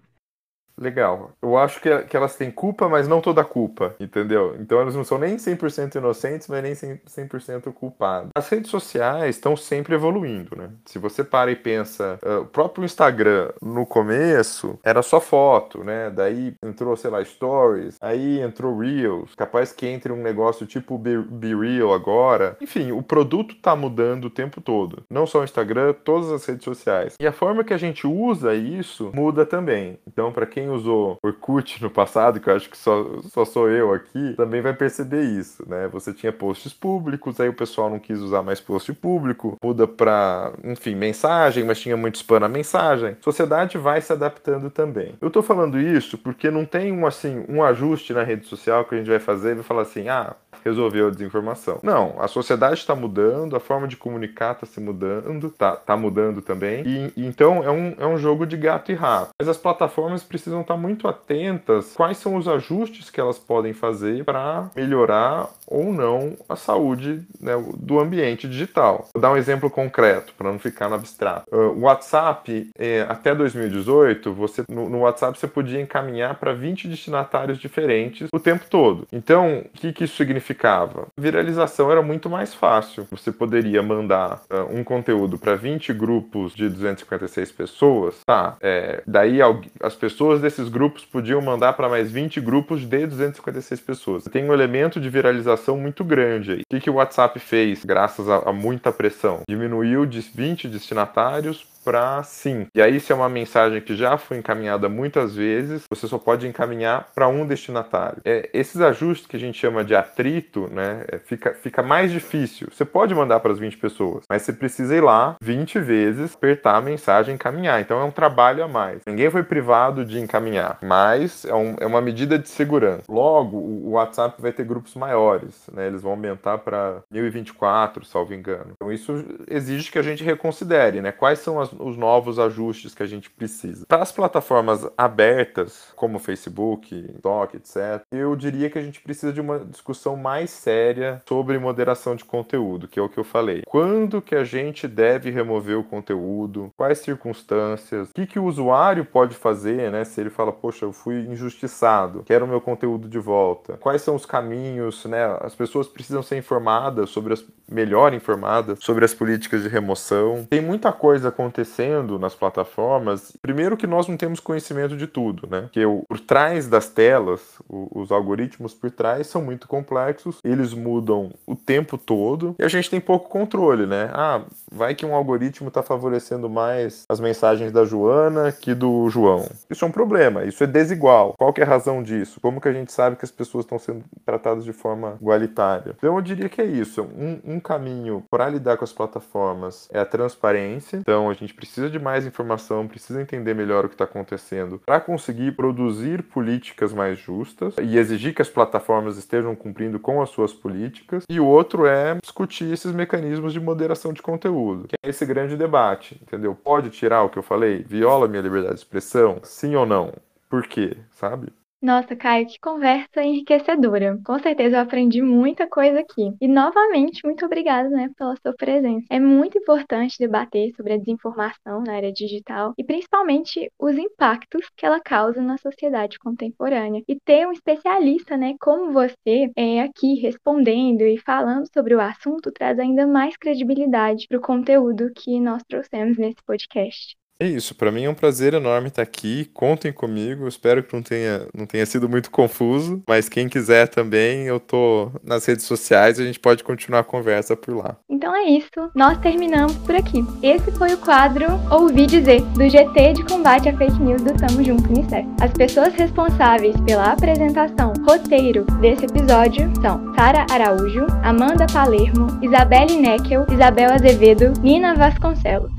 Legal. 0.79 1.31
Eu 1.41 1.57
acho 1.57 1.81
que, 1.81 2.03
que 2.03 2.15
elas 2.15 2.35
têm 2.35 2.51
culpa, 2.51 2.87
mas 2.87 3.07
não 3.07 3.19
toda 3.19 3.43
culpa, 3.43 3.95
entendeu? 3.99 4.55
Então 4.59 4.79
elas 4.79 4.95
não 4.95 5.03
são 5.03 5.17
nem 5.17 5.37
100% 5.37 5.95
inocentes, 5.95 6.47
mas 6.47 6.63
nem 6.63 6.73
100% 6.73 7.73
culpados. 7.73 8.29
As 8.35 8.47
redes 8.49 8.69
sociais 8.69 9.35
estão 9.35 9.55
sempre 9.55 9.95
evoluindo, 9.95 10.55
né? 10.55 10.69
Se 10.85 10.99
você 10.99 11.23
para 11.23 11.51
e 11.51 11.55
pensa, 11.55 12.19
uh, 12.23 12.41
o 12.41 12.45
próprio 12.45 12.85
Instagram, 12.85 13.51
no 13.61 13.85
começo, 13.85 14.79
era 14.83 15.01
só 15.01 15.19
foto, 15.19 15.83
né? 15.83 16.09
Daí 16.09 16.55
entrou, 16.63 16.95
sei 16.95 17.09
lá, 17.09 17.23
Stories, 17.23 17.97
aí 18.01 18.39
entrou 18.39 18.77
Reels, 18.77 19.33
capaz 19.35 19.71
que 19.71 19.87
entre 19.87 20.11
um 20.11 20.21
negócio 20.21 20.65
tipo 20.65 20.97
Be, 20.97 21.17
Be 21.17 21.55
Real 21.55 21.93
agora. 21.93 22.55
Enfim, 22.61 22.91
o 22.91 23.01
produto 23.01 23.55
tá 23.55 23.75
mudando 23.75 24.25
o 24.25 24.29
tempo 24.29 24.61
todo. 24.61 25.03
Não 25.09 25.25
só 25.25 25.41
o 25.41 25.43
Instagram, 25.43 25.93
todas 26.03 26.31
as 26.31 26.45
redes 26.45 26.63
sociais. 26.63 27.15
E 27.19 27.25
a 27.25 27.31
forma 27.31 27.63
que 27.63 27.73
a 27.73 27.77
gente 27.77 28.05
usa 28.05 28.53
isso 28.53 29.11
muda 29.13 29.45
também. 29.45 29.99
Então, 30.07 30.31
para 30.31 30.45
quem 30.45 30.66
quem 30.67 30.69
usou 30.69 31.17
Orkut 31.23 31.81
no 31.81 31.89
passado, 31.89 32.39
que 32.39 32.49
eu 32.49 32.55
acho 32.55 32.69
que 32.69 32.77
só, 32.77 33.05
só 33.29 33.45
sou 33.45 33.69
eu 33.69 33.93
aqui, 33.93 34.33
também 34.35 34.61
vai 34.61 34.73
perceber 34.73 35.23
isso, 35.23 35.67
né? 35.67 35.87
Você 35.87 36.13
tinha 36.13 36.31
posts 36.33 36.73
públicos, 36.73 37.39
aí 37.39 37.47
o 37.47 37.53
pessoal 37.53 37.89
não 37.89 37.99
quis 37.99 38.19
usar 38.19 38.43
mais 38.43 38.59
post 38.59 38.91
público, 38.93 39.57
muda 39.63 39.87
para, 39.87 40.51
enfim, 40.63 40.95
mensagem, 40.95 41.63
mas 41.63 41.79
tinha 41.79 41.95
muito 41.95 42.15
spam 42.15 42.41
na 42.41 42.49
mensagem. 42.49 43.15
Sociedade 43.21 43.77
vai 43.77 44.01
se 44.01 44.11
adaptando 44.11 44.69
também. 44.69 45.15
Eu 45.21 45.29
tô 45.29 45.41
falando 45.41 45.79
isso 45.79 46.17
porque 46.17 46.51
não 46.51 46.65
tem 46.65 46.91
um 46.91 47.05
assim, 47.07 47.45
um 47.47 47.63
ajuste 47.63 48.13
na 48.13 48.23
rede 48.23 48.45
social 48.45 48.83
que 48.85 48.95
a 48.95 48.97
gente 48.97 49.09
vai 49.09 49.19
fazer 49.19 49.51
e 49.51 49.55
vai 49.55 49.63
falar 49.63 49.83
assim: 49.83 50.09
"Ah, 50.09 50.35
resolveu 50.67 51.07
a 51.07 51.11
desinformação. 51.11 51.79
Não, 51.81 52.15
a 52.19 52.27
sociedade 52.27 52.75
está 52.75 52.95
mudando, 52.95 53.55
a 53.55 53.59
forma 53.59 53.87
de 53.87 53.97
comunicar 53.97 54.53
está 54.53 54.65
se 54.65 54.79
mudando, 54.79 55.47
está 55.47 55.75
tá 55.75 55.97
mudando 55.97 56.41
também. 56.41 56.83
E, 56.85 57.13
e, 57.15 57.25
então 57.25 57.63
é 57.63 57.71
um, 57.71 57.95
é 57.97 58.05
um 58.05 58.17
jogo 58.17 58.45
de 58.45 58.57
gato 58.57 58.91
e 58.91 58.95
rato. 58.95 59.29
Mas 59.39 59.47
as 59.47 59.57
plataformas 59.57 60.23
precisam 60.23 60.61
estar 60.61 60.75
tá 60.75 60.79
muito 60.79 61.07
atentas 61.07 61.93
quais 61.95 62.17
são 62.17 62.35
os 62.35 62.47
ajustes 62.47 63.09
que 63.09 63.19
elas 63.19 63.37
podem 63.37 63.73
fazer 63.73 64.23
para 64.23 64.69
melhorar 64.75 65.49
ou 65.65 65.91
não 65.91 66.35
a 66.47 66.55
saúde 66.55 67.21
né, 67.39 67.53
do 67.77 67.99
ambiente 67.99 68.47
digital. 68.47 69.07
Vou 69.13 69.21
dar 69.21 69.31
um 69.31 69.37
exemplo 69.37 69.69
concreto 69.69 70.33
para 70.37 70.51
não 70.51 70.59
ficar 70.59 70.89
no 70.89 70.95
abstrato. 70.95 71.45
Uh, 71.51 71.71
o 71.77 71.81
WhatsApp, 71.81 72.69
é, 72.77 73.05
até 73.07 73.35
2018, 73.35 74.33
você 74.33 74.63
no, 74.69 74.89
no, 74.89 74.99
WhatsApp 74.99 75.37
você 75.37 75.47
podia 75.47 75.81
encaminhar 75.81 76.35
para 76.35 76.53
20 76.53 76.87
destinatários 76.87 77.57
diferentes 77.57 78.29
o 78.33 78.39
tempo 78.39 78.65
todo. 78.69 79.07
Então, 79.11 79.59
o 79.59 79.69
que, 79.77 79.93
que 79.93 80.03
isso 80.05 80.15
significa? 80.15 80.56
Significava? 80.57 81.07
Viralização 81.17 81.91
era 81.91 82.01
muito 82.01 82.29
mais 82.29 82.53
fácil. 82.53 83.07
Você 83.11 83.31
poderia 83.31 83.81
mandar 83.83 84.41
uh, 84.51 84.77
um 84.77 84.83
conteúdo 84.83 85.37
para 85.37 85.55
20 85.55 85.93
grupos 85.93 86.53
de 86.53 86.67
256 86.67 87.51
pessoas, 87.51 88.15
tá? 88.25 88.57
É, 88.61 89.03
daí 89.05 89.39
as 89.81 89.95
pessoas 89.95 90.41
desses 90.41 90.67
grupos 90.67 91.05
podiam 91.05 91.39
mandar 91.41 91.73
para 91.73 91.87
mais 91.87 92.11
20 92.11 92.41
grupos 92.41 92.81
de 92.81 93.05
256 93.05 93.79
pessoas. 93.81 94.23
Tem 94.25 94.43
um 94.43 94.53
elemento 94.53 94.99
de 94.99 95.09
viralização 95.09 95.77
muito 95.77 96.03
grande 96.03 96.51
aí. 96.51 96.61
O 96.61 96.63
que, 96.69 96.81
que 96.81 96.89
o 96.89 96.95
WhatsApp 96.95 97.39
fez, 97.39 97.85
graças 97.85 98.27
a, 98.27 98.49
a 98.49 98.53
muita 98.53 98.91
pressão? 98.91 99.41
Diminuiu 99.47 100.05
de 100.05 100.19
20 100.19 100.67
destinatários 100.67 101.65
para 101.87 102.21
sim. 102.21 102.67
E 102.75 102.81
aí, 102.81 102.99
se 102.99 103.13
é 103.13 103.15
uma 103.15 103.29
mensagem 103.29 103.79
que 103.79 103.95
já 103.95 104.17
foi 104.17 104.35
encaminhada 104.35 104.89
muitas 104.89 105.33
vezes, 105.33 105.83
você 105.89 106.05
só 106.05 106.17
pode 106.17 106.45
encaminhar 106.45 107.07
para 107.15 107.29
um 107.29 107.47
destinatário. 107.47 108.21
É, 108.25 108.49
esses 108.53 108.81
ajustes 108.81 109.25
que 109.25 109.37
a 109.37 109.39
gente 109.39 109.57
chama 109.57 109.85
de 109.85 109.95
atrito, 109.95 110.67
né, 110.69 111.05
é, 111.07 111.17
fica, 111.17 111.53
fica 111.53 111.81
mais 111.81 112.11
difícil. 112.11 112.67
Você 112.73 112.83
pode 112.83 113.15
mandar 113.15 113.39
para 113.39 113.53
as 113.53 113.59
20 113.59 113.77
pessoas, 113.77 114.25
mas 114.29 114.41
você 114.41 114.51
precisa 114.51 114.93
ir 114.97 114.99
lá 114.99 115.37
20 115.41 115.79
vezes, 115.79 116.35
apertar 116.35 116.75
a 116.75 116.81
mensagem 116.81 117.31
e 117.31 117.35
encaminhar. 117.35 117.79
Então 117.79 118.01
é 118.01 118.03
um 118.03 118.11
trabalho 118.11 118.65
a 118.65 118.67
mais. 118.67 118.99
Ninguém 119.07 119.29
foi 119.29 119.43
privado 119.43 120.03
de 120.03 120.19
encaminhar, 120.19 120.79
mas 120.83 121.45
é, 121.45 121.55
um, 121.55 121.77
é 121.79 121.85
uma 121.85 122.01
medida 122.01 122.37
de 122.37 122.49
segurança. 122.49 123.03
Logo, 123.07 123.55
o 123.55 123.91
WhatsApp 123.91 124.41
vai 124.41 124.51
ter 124.51 124.65
grupos 124.65 124.93
maiores, 124.93 125.65
né, 125.71 125.87
eles 125.87 126.01
vão 126.01 126.11
aumentar 126.11 126.57
para 126.57 127.01
1024, 127.09 128.03
salvo 128.03 128.33
engano. 128.33 128.71
Então 128.73 128.91
isso 128.91 129.23
exige 129.49 129.89
que 129.89 129.97
a 129.97 130.03
gente 130.03 130.21
reconsidere, 130.21 130.99
né, 130.99 131.13
quais 131.13 131.39
são 131.39 131.61
as 131.61 131.76
os 131.79 131.97
novos 131.97 132.39
ajustes 132.39 132.93
que 132.93 133.03
a 133.03 133.07
gente 133.07 133.29
precisa. 133.29 133.85
Para 133.87 134.03
as 134.03 134.11
plataformas 134.11 134.87
abertas, 134.97 135.91
como 135.95 136.19
Facebook, 136.19 136.87
TikTok, 137.27 137.57
etc., 137.57 138.03
eu 138.11 138.35
diria 138.35 138.69
que 138.69 138.79
a 138.79 138.81
gente 138.81 139.01
precisa 139.01 139.33
de 139.33 139.41
uma 139.41 139.59
discussão 139.59 140.15
mais 140.15 140.49
séria 140.49 141.21
sobre 141.27 141.57
moderação 141.57 142.15
de 142.15 142.23
conteúdo, 142.23 142.87
que 142.87 142.99
é 142.99 143.01
o 143.01 143.09
que 143.09 143.17
eu 143.17 143.23
falei. 143.23 143.63
Quando 143.67 144.21
que 144.21 144.35
a 144.35 144.43
gente 144.43 144.87
deve 144.87 145.29
remover 145.29 145.77
o 145.77 145.83
conteúdo? 145.83 146.71
Quais 146.77 146.99
circunstâncias? 146.99 148.09
O 148.09 148.13
que, 148.13 148.25
que 148.25 148.39
o 148.39 148.45
usuário 148.45 149.05
pode 149.05 149.35
fazer, 149.35 149.91
né? 149.91 150.03
Se 150.03 150.21
ele 150.21 150.29
fala, 150.29 150.51
poxa, 150.51 150.85
eu 150.85 150.93
fui 150.93 151.19
injustiçado, 151.21 152.23
quero 152.23 152.45
o 152.45 152.47
meu 152.47 152.61
conteúdo 152.61 153.07
de 153.07 153.19
volta. 153.19 153.77
Quais 153.77 154.01
são 154.01 154.15
os 154.15 154.25
caminhos, 154.25 155.05
né? 155.05 155.37
As 155.41 155.55
pessoas 155.55 155.87
precisam 155.87 156.23
ser 156.23 156.37
informadas 156.37 157.09
sobre 157.09 157.33
as 157.33 157.45
melhor 157.69 158.13
informadas 158.13 158.79
sobre 158.81 159.03
as 159.03 159.13
políticas 159.13 159.63
de 159.63 159.67
remoção. 159.67 160.47
Tem 160.49 160.61
muita 160.61 160.91
coisa 160.93 161.27
acontecendo 161.27 161.66
acontecendo 161.67 162.17
nas 162.17 162.33
plataformas, 162.33 163.33
primeiro 163.41 163.75
que 163.75 163.85
nós 163.85 164.07
não 164.07 164.15
temos 164.15 164.39
conhecimento 164.39 164.95
de 164.95 165.05
tudo, 165.05 165.47
né? 165.49 165.69
Que 165.71 165.81
por 166.07 166.19
trás 166.19 166.67
das 166.67 166.87
telas, 166.87 167.41
os 167.69 168.11
algoritmos 168.11 168.73
por 168.73 168.89
trás 168.89 169.27
são 169.27 169.41
muito 169.41 169.67
complexos, 169.67 170.39
eles 170.43 170.73
mudam 170.73 171.31
o 171.45 171.55
tempo 171.55 171.97
todo 171.97 172.55
e 172.57 172.63
a 172.63 172.67
gente 172.67 172.89
tem 172.89 173.01
pouco 173.01 173.29
controle, 173.29 173.85
né? 173.85 174.09
Ah, 174.13 174.41
vai 174.71 174.95
que 174.95 175.05
um 175.05 175.13
algoritmo 175.13 175.67
está 175.67 175.83
favorecendo 175.83 176.49
mais 176.49 177.05
as 177.09 177.19
mensagens 177.19 177.71
da 177.71 177.83
Joana 177.83 178.51
que 178.51 178.73
do 178.73 179.09
João. 179.09 179.49
Isso 179.69 179.83
é 179.83 179.87
um 179.87 179.91
problema, 179.91 180.45
isso 180.45 180.63
é 180.63 180.67
desigual. 180.67 181.33
Qual 181.37 181.51
que 181.51 181.61
é 181.61 181.63
a 181.63 181.67
razão 181.67 182.01
disso? 182.01 182.39
Como 182.39 182.61
que 182.61 182.69
a 182.69 182.73
gente 182.73 182.91
sabe 182.91 183.15
que 183.15 183.25
as 183.25 183.31
pessoas 183.31 183.65
estão 183.65 183.77
sendo 183.77 184.03
tratadas 184.25 184.63
de 184.63 184.73
forma 184.73 185.17
igualitária? 185.21 185.95
Então 185.97 186.15
eu 186.15 186.21
diria 186.21 186.49
que 186.49 186.61
é 186.61 186.65
isso. 186.65 187.01
Um, 187.01 187.55
um 187.55 187.59
caminho 187.59 188.23
para 188.29 188.49
lidar 188.49 188.77
com 188.77 188.83
as 188.83 188.93
plataformas 188.93 189.89
é 189.91 189.99
a 189.99 190.05
transparência. 190.05 190.97
Então 190.97 191.29
a 191.29 191.33
gente 191.33 191.46
precisa 191.53 191.89
de 191.89 191.99
mais 191.99 192.25
informação, 192.25 192.87
precisa 192.87 193.21
entender 193.21 193.53
melhor 193.53 193.85
o 193.85 193.89
que 193.89 193.95
está 193.95 194.05
acontecendo 194.05 194.81
para 194.85 194.99
conseguir 194.99 195.53
produzir 195.53 196.23
políticas 196.23 196.93
mais 196.93 197.17
justas 197.17 197.75
e 197.81 197.97
exigir 197.97 198.33
que 198.33 198.41
as 198.41 198.49
plataformas 198.49 199.17
estejam 199.17 199.55
cumprindo 199.55 199.99
com 199.99 200.21
as 200.21 200.29
suas 200.29 200.53
políticas. 200.53 201.23
E 201.29 201.39
o 201.39 201.45
outro 201.45 201.85
é 201.85 202.17
discutir 202.21 202.71
esses 202.71 202.91
mecanismos 202.91 203.53
de 203.53 203.59
moderação 203.59 204.13
de 204.13 204.21
conteúdo, 204.21 204.87
que 204.87 204.95
é 205.03 205.09
esse 205.09 205.25
grande 205.25 205.57
debate, 205.57 206.19
entendeu? 206.21 206.55
Pode 206.55 206.89
tirar 206.89 207.23
o 207.23 207.29
que 207.29 207.37
eu 207.37 207.43
falei? 207.43 207.83
Viola 207.83 208.27
minha 208.27 208.41
liberdade 208.41 208.75
de 208.75 208.81
expressão? 208.81 209.39
Sim 209.43 209.75
ou 209.75 209.85
não? 209.85 210.13
Por 210.49 210.65
quê? 210.67 210.97
Sabe? 211.11 211.51
Nossa, 211.81 212.15
Caio, 212.15 212.47
que 212.47 212.59
conversa 212.59 213.21
enriquecedora. 213.23 214.19
Com 214.25 214.39
certeza 214.39 214.77
eu 214.77 214.81
aprendi 214.81 215.21
muita 215.21 215.67
coisa 215.67 215.99
aqui. 215.99 216.33
E 216.41 216.47
novamente, 216.47 217.23
muito 217.23 217.45
obrigada, 217.45 217.87
né, 217.89 218.09
pela 218.17 218.35
sua 218.37 218.53
presença. 218.55 219.05
É 219.11 219.19
muito 219.19 219.59
importante 219.59 220.17
debater 220.19 220.73
sobre 220.75 220.93
a 220.93 220.97
desinformação 220.97 221.83
na 221.83 221.95
era 221.95 222.11
digital 222.11 222.73
e 222.79 222.83
principalmente 222.83 223.71
os 223.79 223.95
impactos 223.95 224.67
que 224.75 224.85
ela 224.87 224.99
causa 224.99 225.39
na 225.39 225.57
sociedade 225.59 226.17
contemporânea. 226.17 227.03
E 227.07 227.15
ter 227.19 227.47
um 227.47 227.51
especialista, 227.51 228.35
né, 228.35 228.55
como 228.59 228.91
você, 228.91 229.51
é 229.55 229.81
aqui 229.81 230.15
respondendo 230.15 231.01
e 231.01 231.19
falando 231.19 231.67
sobre 231.71 231.93
o 231.93 232.01
assunto 232.01 232.51
traz 232.51 232.79
ainda 232.79 233.05
mais 233.05 233.37
credibilidade 233.37 234.25
para 234.27 234.39
o 234.39 234.41
conteúdo 234.41 235.11
que 235.15 235.39
nós 235.39 235.61
trouxemos 235.67 236.17
nesse 236.17 236.43
podcast. 236.43 237.15
É 237.39 237.47
isso, 237.47 237.75
para 237.75 237.91
mim 237.91 238.05
é 238.05 238.09
um 238.09 238.15
prazer 238.15 238.55
enorme 238.55 238.87
estar 238.87 239.03
aqui. 239.03 239.45
Contem 239.53 239.93
comigo. 239.93 240.47
Espero 240.47 240.81
que 240.81 240.93
não 240.93 241.03
tenha, 241.03 241.47
não 241.53 241.65
tenha 241.65 241.85
sido 241.85 242.09
muito 242.09 242.31
confuso, 242.31 243.03
mas 243.07 243.29
quem 243.29 243.47
quiser 243.47 243.87
também, 243.87 244.45
eu 244.45 244.59
tô 244.59 245.11
nas 245.23 245.45
redes 245.45 245.65
sociais 245.65 246.19
a 246.19 246.25
gente 246.25 246.39
pode 246.39 246.63
continuar 246.63 247.01
a 247.01 247.03
conversa 247.03 247.55
por 247.55 247.75
lá. 247.75 247.95
Então 248.09 248.35
é 248.35 248.45
isso. 248.45 248.69
Nós 248.95 249.17
terminamos 249.19 249.75
por 249.77 249.95
aqui. 249.95 250.25
Esse 250.41 250.71
foi 250.71 250.93
o 250.93 250.97
quadro 250.97 251.45
Ouvi 251.71 252.07
Dizer, 252.07 252.41
do 252.41 252.67
GT 252.67 253.13
de 253.13 253.23
combate 253.25 253.69
à 253.69 253.77
fake 253.77 254.01
news 254.01 254.21
do 254.23 254.33
Tamo 254.33 254.63
Junto 254.63 254.89
Unicef. 254.89 255.27
As 255.39 255.51
pessoas 255.51 255.93
responsáveis 255.93 256.75
pela 256.81 257.11
apresentação, 257.11 257.93
Roteiro 258.07 258.63
desse 258.81 259.05
episódio 259.05 259.71
são 259.81 260.13
Sara 260.15 260.45
Araújo, 260.49 261.05
Amanda 261.23 261.67
Palermo, 261.71 262.27
Isabelle 262.41 262.95
Neckel, 262.95 263.45
Isabel 263.51 263.93
Azevedo, 263.93 264.53
Nina 264.61 264.95
Vasconcelos. 264.95 265.76